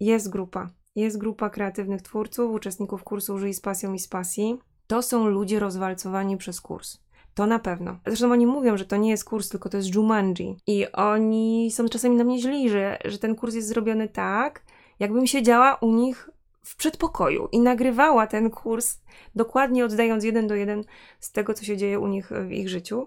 [0.00, 0.70] Jest grupa.
[0.94, 4.58] Jest grupa kreatywnych twórców, uczestników kursu Żyj z pasją i z pasji.
[4.86, 6.98] To są ludzie rozwalcowani przez kurs.
[7.34, 7.98] To na pewno.
[8.06, 10.56] Zresztą oni mówią, że to nie jest kurs, tylko to jest Jumanji.
[10.66, 14.62] I oni są czasami na mnie źli, że, że ten kurs jest zrobiony tak,
[15.00, 16.30] jakbym siedziała u nich
[16.64, 18.98] w przedpokoju i nagrywała ten kurs,
[19.34, 20.84] dokładnie oddając jeden do jeden
[21.20, 23.06] z tego, co się dzieje u nich w ich życiu.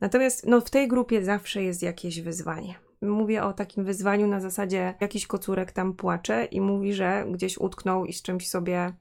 [0.00, 2.74] Natomiast no, w tej grupie zawsze jest jakieś wyzwanie.
[3.02, 8.06] Mówię o takim wyzwaniu na zasadzie jakiś kocurek tam płacze i mówi, że gdzieś utknął
[8.06, 8.92] i z czymś sobie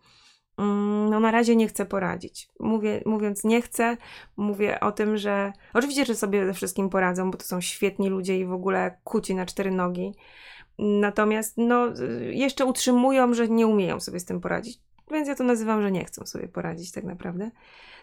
[0.57, 2.49] no na razie nie chcę poradzić.
[2.59, 3.97] Mówię, mówiąc nie chcę,
[4.37, 8.39] mówię o tym, że oczywiście, że sobie ze wszystkim poradzą, bo to są świetni ludzie
[8.39, 10.13] i w ogóle kuci na cztery nogi.
[10.79, 11.87] Natomiast no,
[12.19, 14.79] jeszcze utrzymują, że nie umieją sobie z tym poradzić.
[15.11, 17.51] Więc ja to nazywam, że nie chcą sobie poradzić tak naprawdę.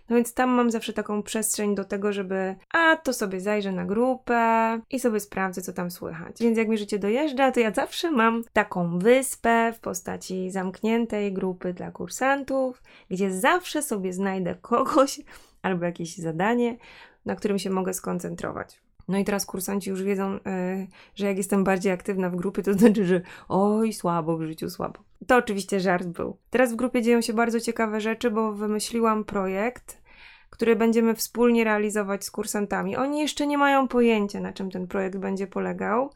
[0.08, 3.84] No więc tam mam zawsze taką przestrzeń do tego, żeby a to sobie zajrzę na
[3.84, 6.36] grupę i sobie sprawdzę, co tam słychać.
[6.40, 11.72] Więc jak mi życie dojeżdża, to ja zawsze mam taką wyspę w postaci zamkniętej grupy
[11.72, 15.20] dla kursantów, gdzie zawsze sobie znajdę kogoś
[15.62, 16.76] albo jakieś zadanie,
[17.24, 18.82] na którym się mogę skoncentrować.
[19.08, 22.72] No i teraz kursanci już wiedzą, yy, że jak jestem bardziej aktywna w grupie, to
[22.74, 25.00] znaczy, że oj, słabo w życiu, słabo.
[25.26, 26.36] To oczywiście żart był.
[26.50, 30.02] Teraz w grupie dzieją się bardzo ciekawe rzeczy, bo wymyśliłam projekt,
[30.50, 32.96] który będziemy wspólnie realizować z kursantami.
[32.96, 36.10] Oni jeszcze nie mają pojęcia, na czym ten projekt będzie polegał,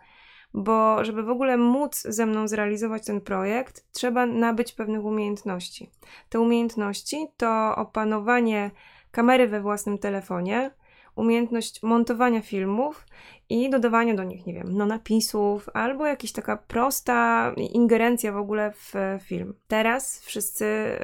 [0.55, 5.91] bo żeby w ogóle móc ze mną zrealizować ten projekt, trzeba nabyć pewnych umiejętności.
[6.29, 8.71] Te umiejętności to opanowanie
[9.11, 10.71] kamery we własnym telefonie,
[11.17, 13.07] umiejętność montowania filmów
[13.49, 18.73] i dodawania do nich, nie wiem, no napisów albo jakaś taka prosta ingerencja w ogóle
[18.73, 19.55] w film.
[19.69, 20.99] Teraz wszyscy y,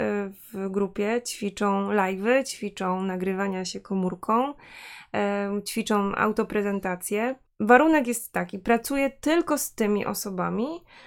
[0.52, 7.34] w grupie ćwiczą live'y, ćwiczą nagrywania się komórką, y, ćwiczą autoprezentację.
[7.60, 10.66] Warunek jest taki: pracuję tylko z tymi osobami,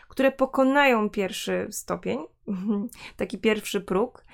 [0.09, 2.19] które pokonają pierwszy stopień,
[3.17, 4.25] taki pierwszy próg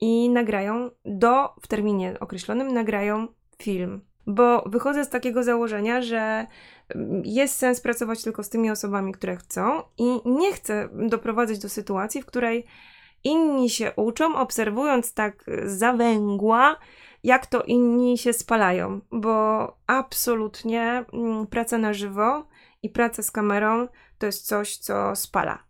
[0.00, 3.28] i nagrają do, w terminie określonym, nagrają
[3.62, 4.00] film.
[4.26, 6.46] Bo wychodzę z takiego założenia, że
[6.88, 11.68] mm, jest sens pracować tylko z tymi osobami, które chcą, i nie chcę doprowadzać do
[11.68, 12.66] sytuacji, w której
[13.24, 16.76] inni się uczą, obserwując tak zawęgła,
[17.24, 22.46] jak to inni się spalają, bo absolutnie mm, praca na żywo
[22.82, 25.67] i praca z kamerą to jest coś, co spala.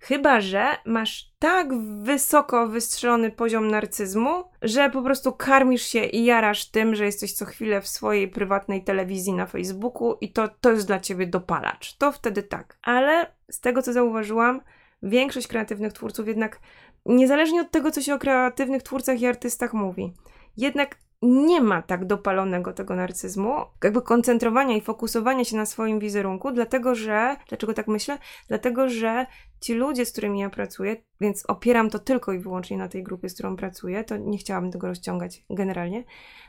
[0.00, 1.68] Chyba, że masz tak
[2.02, 7.44] wysoko wystrzelony poziom narcyzmu, że po prostu karmisz się i jarasz tym, że jesteś co
[7.44, 11.96] chwilę w swojej prywatnej telewizji na Facebooku i to, to jest dla ciebie dopalacz.
[11.96, 12.78] To wtedy tak.
[12.82, 14.60] Ale z tego, co zauważyłam,
[15.02, 16.60] większość kreatywnych twórców jednak,
[17.06, 20.14] niezależnie od tego, co się o kreatywnych twórcach i artystach mówi,
[20.56, 23.54] jednak nie ma tak dopalonego tego narcyzmu,
[23.84, 28.18] jakby koncentrowania i fokusowania się na swoim wizerunku, dlatego że, dlaczego tak myślę?
[28.48, 29.26] Dlatego, że
[29.60, 33.28] ci ludzie, z którymi ja pracuję, więc opieram to tylko i wyłącznie na tej grupie,
[33.28, 36.04] z którą pracuję, to nie chciałabym tego rozciągać generalnie,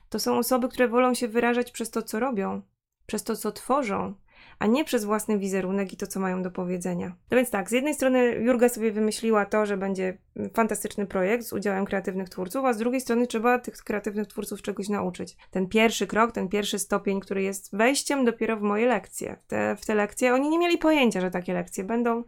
[0.09, 2.61] to są osoby, które wolą się wyrażać przez to, co robią,
[3.05, 4.13] przez to, co tworzą,
[4.59, 7.15] a nie przez własny wizerunek i to, co mają do powiedzenia.
[7.31, 10.17] No więc tak, z jednej strony Jurga sobie wymyśliła to, że będzie
[10.53, 14.89] fantastyczny projekt z udziałem kreatywnych twórców, a z drugiej strony trzeba tych kreatywnych twórców czegoś
[14.89, 15.37] nauczyć.
[15.51, 19.37] Ten pierwszy krok, ten pierwszy stopień, który jest wejściem dopiero w moje lekcje.
[19.47, 22.23] Te, w te lekcje, oni nie mieli pojęcia, że takie lekcje będą.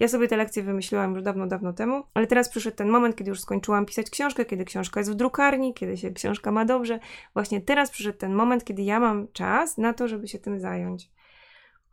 [0.00, 3.30] Ja sobie te lekcje wymyśliłam już dawno, dawno temu, ale teraz przyszedł ten moment, kiedy
[3.30, 6.98] już skończyłam pisać książkę, kiedy książka jest w drukarni, kiedy się książka ma dobrze.
[7.34, 11.10] Właśnie teraz przyszedł ten moment, kiedy ja mam czas na to, żeby się tym zająć.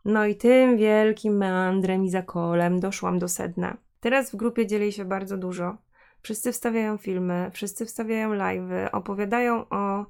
[0.04, 3.76] No i tym wielkim meandrem i zakolem doszłam do sedna.
[4.00, 5.76] Teraz w grupie dzieli się bardzo dużo.
[6.22, 10.06] Wszyscy wstawiają filmy, wszyscy wstawiają live'y, opowiadają o,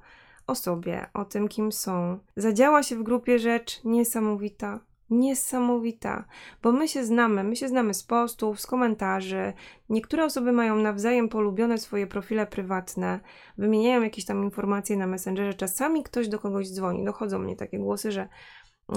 [0.47, 2.19] o sobie, o tym, kim są.
[2.35, 4.79] Zadziała się w grupie rzecz niesamowita.
[5.09, 6.25] Niesamowita,
[6.63, 9.53] bo my się znamy, my się znamy z postów, z komentarzy.
[9.89, 13.19] Niektóre osoby mają nawzajem polubione swoje profile prywatne,
[13.57, 15.53] wymieniają jakieś tam informacje na Messengerze.
[15.53, 17.05] Czasami ktoś do kogoś dzwoni.
[17.05, 18.27] Dochodzą mnie takie głosy, że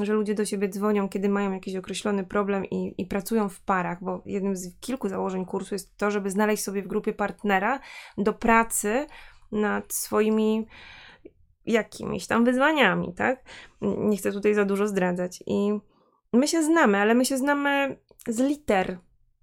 [0.02, 4.04] że ludzie do siebie dzwonią, kiedy mają jakiś określony problem i, i pracują w parach,
[4.04, 7.80] bo jednym z kilku założeń kursu jest to, żeby znaleźć sobie w grupie partnera
[8.18, 9.06] do pracy
[9.52, 10.66] nad swoimi
[11.66, 13.44] jakimiś tam wyzwaniami, tak?
[13.80, 15.42] Nie chcę tutaj za dużo zdradzać.
[15.46, 15.78] I
[16.32, 18.98] my się znamy, ale my się znamy z liter.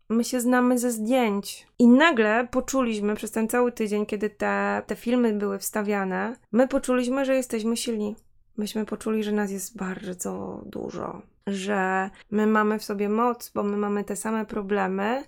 [0.10, 1.68] My się znamy ze zdjęć.
[1.80, 7.26] I nagle poczuliśmy przez ten cały tydzień, kiedy te, te filmy były wstawiane, my poczuliśmy,
[7.26, 8.16] że jesteśmy silni
[8.62, 13.78] myśmy poczuli, że nas jest bardzo dużo, że my mamy w sobie moc, bo my
[13.78, 15.24] mamy te same problemy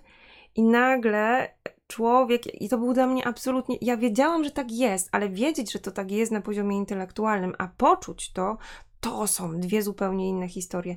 [0.54, 1.54] i nagle
[1.86, 5.78] człowiek, i to był dla mnie absolutnie, ja wiedziałam, że tak jest, ale wiedzieć, że
[5.78, 8.56] to tak jest na poziomie intelektualnym, a poczuć to,
[9.00, 10.96] to są dwie zupełnie inne historie.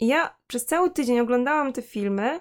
[0.00, 2.40] I ja przez cały tydzień oglądałam te filmy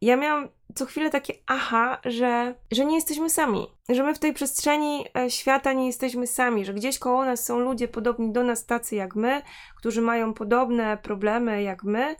[0.00, 4.32] ja miałam co chwilę takie aha, że, że nie jesteśmy sami, że my w tej
[4.32, 8.66] przestrzeni e, świata nie jesteśmy sami, że gdzieś koło nas są ludzie podobni do nas,
[8.66, 9.42] tacy jak my,
[9.76, 12.16] którzy mają podobne problemy jak my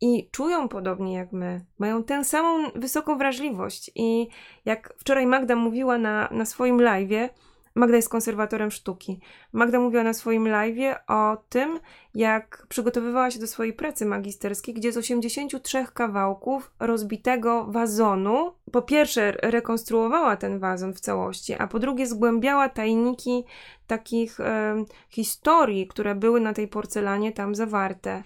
[0.00, 3.90] i czują podobnie jak my, mają tę samą wysoką wrażliwość.
[3.94, 4.28] I
[4.64, 7.28] jak wczoraj Magda mówiła na, na swoim live'ie,
[7.74, 9.20] Magda jest konserwatorem sztuki.
[9.52, 11.80] Magda mówiła na swoim live o tym,
[12.14, 19.32] jak przygotowywała się do swojej pracy magisterskiej, gdzie z 83 kawałków rozbitego wazonu, po pierwsze
[19.32, 23.44] rekonstruowała ten wazon w całości, a po drugie zgłębiała tajniki
[23.86, 28.22] takich e, historii, które były na tej porcelanie tam zawarte.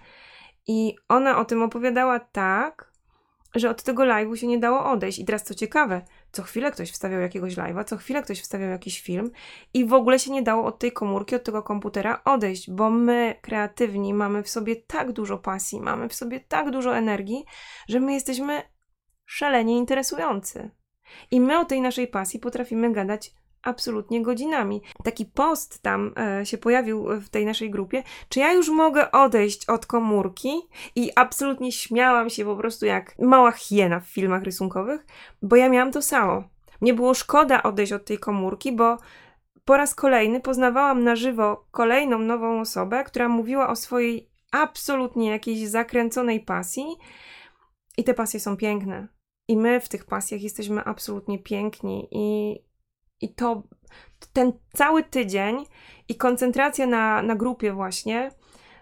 [0.67, 2.91] I ona o tym opowiadała tak,
[3.55, 5.19] że od tego live'u się nie dało odejść.
[5.19, 6.03] I teraz co ciekawe,
[6.37, 9.31] co chwilę ktoś wstawiał jakiegoś live'a, co chwilę ktoś wstawiał jakiś film
[9.75, 13.35] i w ogóle się nie dało od tej komórki, od tego komputera odejść, bo my,
[13.43, 17.45] kreatywni, mamy w sobie tak dużo pasji, mamy w sobie tak dużo energii,
[17.89, 18.63] że my jesteśmy
[19.25, 20.71] szalenie interesujący.
[21.31, 23.35] I my o tej naszej pasji potrafimy gadać
[23.67, 24.83] absolutnie godzinami.
[25.05, 29.69] Taki post tam e, się pojawił w tej naszej grupie, czy ja już mogę odejść
[29.69, 30.51] od komórki
[30.95, 35.07] i absolutnie śmiałam się po prostu jak mała hiena w filmach rysunkowych,
[35.43, 36.45] bo ja miałam to samo.
[36.81, 38.97] Mnie było szkoda odejść od tej komórki, bo
[39.65, 45.69] po raz kolejny poznawałam na żywo kolejną nową osobę, która mówiła o swojej absolutnie jakiejś
[45.69, 46.87] zakręconej pasji
[47.99, 49.09] i te pasje są piękne.
[49.49, 52.57] I my w tych pasjach jesteśmy absolutnie piękni i
[53.21, 53.63] i to
[54.33, 55.65] ten cały tydzień
[56.09, 58.31] i koncentracja na, na grupie właśnie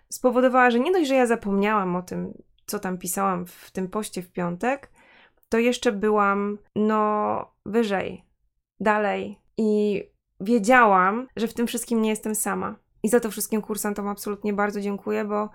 [0.08, 4.22] spowodowała, że nie dość, że ja zapomniałam o tym, co tam pisałam w tym poście
[4.22, 4.90] w piątek,
[5.48, 8.24] to jeszcze byłam no wyżej,
[8.80, 10.02] dalej i
[10.40, 12.76] wiedziałam, że w tym wszystkim nie jestem sama.
[13.02, 15.50] I za to wszystkim kursantom absolutnie bardzo dziękuję, bo,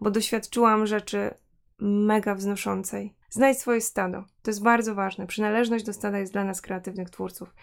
[0.00, 1.34] bo doświadczyłam rzeczy
[1.78, 3.14] mega wznoszącej.
[3.30, 4.24] Znajdź swoje stado.
[4.42, 5.26] To jest bardzo ważne.
[5.26, 7.54] Przynależność do stada jest dla nas, kreatywnych twórców,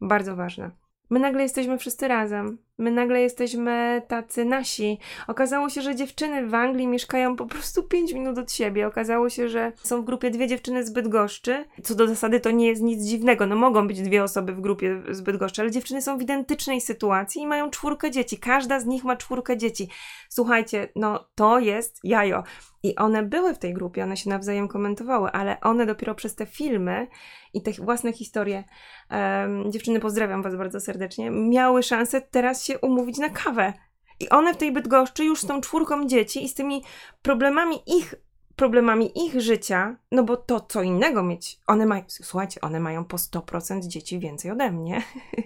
[0.00, 0.70] bardzo ważna.
[1.10, 2.58] My nagle jesteśmy wszyscy razem.
[2.82, 4.98] My nagle jesteśmy tacy nasi.
[5.28, 8.86] Okazało się, że dziewczyny w Anglii mieszkają po prostu 5 minut od siebie.
[8.86, 11.64] Okazało się, że są w grupie dwie dziewczyny z Bydgoszczy.
[11.82, 13.46] Co do zasady to nie jest nic dziwnego.
[13.46, 17.42] No mogą być dwie osoby w grupie z Bydgoszczy, ale dziewczyny są w identycznej sytuacji
[17.42, 18.38] i mają czwórkę dzieci.
[18.38, 19.88] Każda z nich ma czwórkę dzieci.
[20.28, 22.42] Słuchajcie, no to jest jajo.
[22.82, 26.46] I one były w tej grupie, one się nawzajem komentowały, ale one dopiero przez te
[26.46, 27.06] filmy
[27.54, 28.64] i te własne historie,
[29.10, 33.72] um, dziewczyny pozdrawiam Was bardzo serdecznie, miały szansę teraz się umówić na kawę.
[34.20, 36.84] I one w tej Bydgoszczy już z tą czwórką dzieci i z tymi
[37.22, 38.14] problemami ich
[38.56, 41.60] problemami ich życia, no bo to co innego mieć.
[41.66, 45.02] One mają, słuchajcie, one mają po 100% dzieci więcej ode mnie.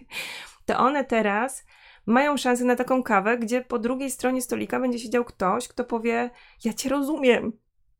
[0.66, 1.64] to one teraz
[2.06, 6.30] mają szansę na taką kawę, gdzie po drugiej stronie stolika będzie siedział ktoś, kto powie:
[6.64, 7.52] Ja cię rozumiem.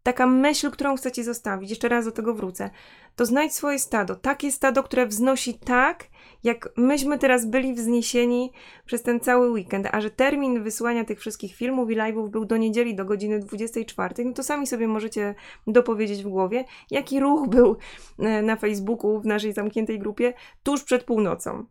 [0.02, 2.70] Taka myśl, którą chcę ci zostawić, jeszcze raz do tego wrócę,
[3.16, 4.16] to znajdź swoje stado.
[4.16, 6.04] Takie stado, które wznosi tak,
[6.44, 8.52] jak myśmy teraz byli wzniesieni
[8.86, 9.88] przez ten cały weekend.
[9.92, 14.24] A że termin wysłania tych wszystkich filmów i live'ów był do niedzieli do godziny 24,
[14.24, 15.34] no to sami sobie możecie
[15.66, 17.76] dopowiedzieć w głowie, jaki ruch był
[18.18, 20.32] e, na Facebooku, w naszej zamkniętej grupie,
[20.62, 21.66] tuż przed północą.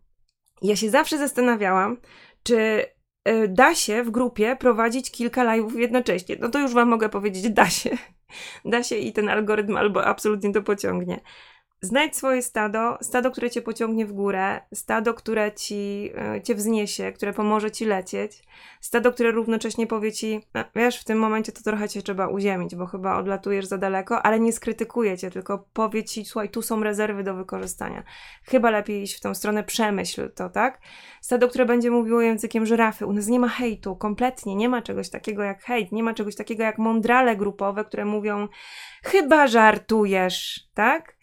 [0.61, 1.97] Ja się zawsze zastanawiałam,
[2.43, 2.85] czy
[3.23, 6.35] e, da się w grupie prowadzić kilka live'ów jednocześnie.
[6.39, 7.89] No to już Wam mogę powiedzieć, da się.
[8.65, 11.19] Da się i ten algorytm albo absolutnie to pociągnie.
[11.81, 17.11] Znajdź swoje stado, stado, które cię pociągnie w górę, stado, które ci, e, cię wzniesie,
[17.11, 18.43] które pomoże ci lecieć,
[18.81, 22.75] stado, które równocześnie powie ci, no, wiesz, w tym momencie to trochę cię trzeba uziemić,
[22.75, 26.83] bo chyba odlatujesz za daleko, ale nie skrytykuje cię, tylko powie ci, słuchaj, tu są
[26.83, 28.03] rezerwy do wykorzystania.
[28.43, 30.79] Chyba lepiej iść w tą stronę, przemyśl to, tak?
[31.21, 33.05] Stado, które będzie mówiło językiem żyrafy.
[33.05, 36.35] U nas nie ma hejtu, kompletnie, nie ma czegoś takiego jak hejt, nie ma czegoś
[36.35, 38.47] takiego jak mądrale grupowe, które mówią,
[39.03, 41.15] chyba żartujesz, tak?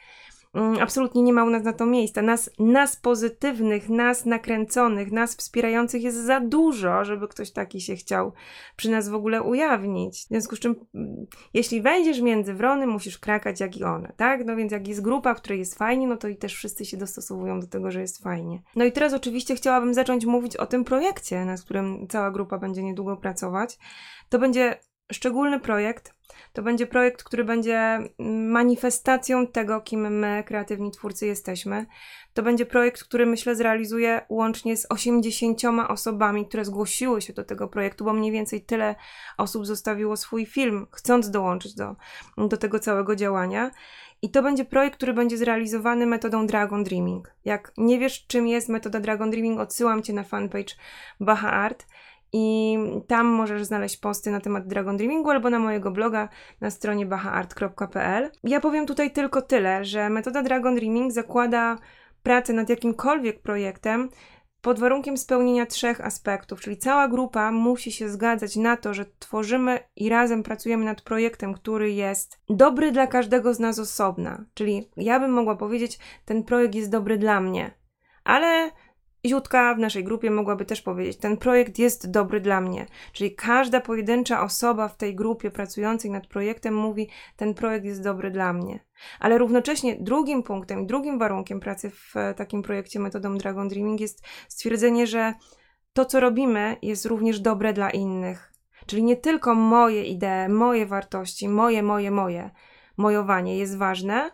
[0.54, 2.22] Mm, absolutnie nie ma u nas na to miejsca.
[2.22, 8.32] Nas, nas pozytywnych, nas nakręconych, nas wspierających jest za dużo, żeby ktoś taki się chciał
[8.76, 10.24] przy nas w ogóle ujawnić.
[10.24, 14.44] W związku z czym, mm, jeśli wejdziesz między wrony, musisz krakać jak i one, tak?
[14.46, 16.96] No więc jak jest grupa, w której jest fajnie, no to i też wszyscy się
[16.96, 18.62] dostosowują do tego, że jest fajnie.
[18.76, 22.82] No i teraz oczywiście chciałabym zacząć mówić o tym projekcie, nad którym cała grupa będzie
[22.82, 23.78] niedługo pracować.
[24.28, 24.78] To będzie
[25.12, 26.14] szczególny projekt.
[26.52, 27.98] To będzie projekt, który będzie
[28.48, 31.86] manifestacją tego, kim my, kreatywni twórcy, jesteśmy.
[32.34, 37.68] To będzie projekt, który myślę zrealizuje łącznie z 80 osobami, które zgłosiły się do tego
[37.68, 38.94] projektu, bo mniej więcej tyle
[39.38, 41.96] osób zostawiło swój film, chcąc dołączyć do,
[42.48, 43.70] do tego całego działania.
[44.22, 47.34] I to będzie projekt, który będzie zrealizowany metodą Dragon Dreaming.
[47.44, 50.74] Jak nie wiesz, czym jest metoda Dragon Dreaming, odsyłam cię na fanpage
[51.20, 51.86] Baha Art
[52.32, 56.28] i tam możesz znaleźć posty na temat Dragon Dreamingu albo na mojego bloga
[56.60, 58.30] na stronie bahaart.pl.
[58.44, 61.78] Ja powiem tutaj tylko tyle, że metoda Dragon Dreaming zakłada
[62.22, 64.08] pracę nad jakimkolwiek projektem
[64.62, 69.78] pod warunkiem spełnienia trzech aspektów, czyli cała grupa musi się zgadzać na to, że tworzymy
[69.96, 74.44] i razem pracujemy nad projektem, który jest dobry dla każdego z nas osobna.
[74.54, 77.70] Czyli ja bym mogła powiedzieć, ten projekt jest dobry dla mnie,
[78.24, 78.70] ale
[79.24, 82.86] Jutka w naszej grupie mogłaby też powiedzieć: Ten projekt jest dobry dla mnie.
[83.12, 88.30] Czyli każda pojedyncza osoba w tej grupie pracującej nad projektem mówi: Ten projekt jest dobry
[88.30, 88.84] dla mnie.
[89.20, 94.22] Ale równocześnie drugim punktem drugim warunkiem pracy w e, takim projekcie metodą Dragon Dreaming jest
[94.48, 95.34] stwierdzenie, że
[95.92, 98.52] to, co robimy, jest również dobre dla innych.
[98.86, 102.50] Czyli nie tylko moje idee, moje wartości, moje, moje, moje,
[102.96, 104.30] mojowanie jest ważne,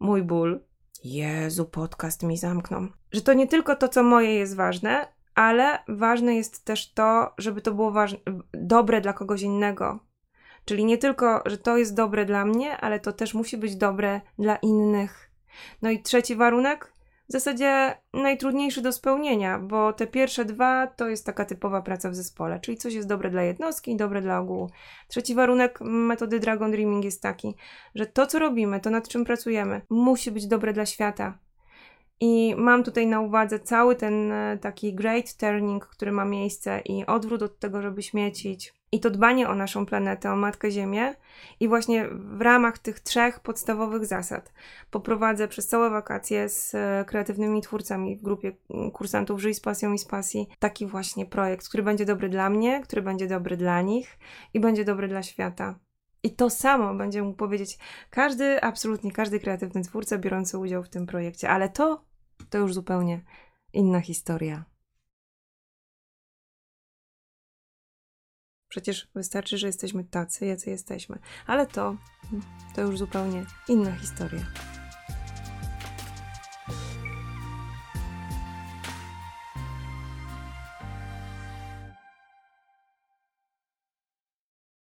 [0.00, 0.64] mój ból,
[1.04, 3.01] Jezu, podcast mi zamknął.
[3.12, 7.60] Że to nie tylko to, co moje jest ważne, ale ważne jest też to, żeby
[7.60, 8.18] to było ważne,
[8.54, 9.98] dobre dla kogoś innego.
[10.64, 14.20] Czyli nie tylko, że to jest dobre dla mnie, ale to też musi być dobre
[14.38, 15.30] dla innych.
[15.82, 16.92] No i trzeci warunek,
[17.28, 22.14] w zasadzie najtrudniejszy do spełnienia, bo te pierwsze dwa to jest taka typowa praca w
[22.14, 24.70] zespole, czyli coś jest dobre dla jednostki i dobre dla ogółu.
[25.08, 27.54] Trzeci warunek metody Dragon Dreaming jest taki,
[27.94, 31.38] że to, co robimy, to nad czym pracujemy, musi być dobre dla świata.
[32.24, 37.06] I mam tutaj na uwadze cały ten e, taki great turning, który ma miejsce i
[37.06, 41.14] odwrót od tego, żeby śmiecić, i to dbanie o naszą planetę, o Matkę Ziemię.
[41.60, 44.52] I właśnie w ramach tych trzech podstawowych zasad
[44.90, 48.52] poprowadzę przez całe wakacje z e, kreatywnymi twórcami w grupie
[48.92, 52.80] kursantów Żyj z pasją i z pasji taki właśnie projekt, który będzie dobry dla mnie,
[52.80, 54.18] który będzie dobry dla nich
[54.54, 55.74] i będzie dobry dla świata.
[56.22, 57.78] I to samo będzie mógł powiedzieć
[58.10, 62.11] każdy, absolutnie każdy kreatywny twórca biorący udział w tym projekcie, ale to,
[62.50, 63.24] to już zupełnie
[63.72, 64.64] inna historia.
[68.68, 71.18] Przecież wystarczy, że jesteśmy tacy, jacy jesteśmy.
[71.46, 71.96] Ale to,
[72.74, 74.46] to już zupełnie inna historia.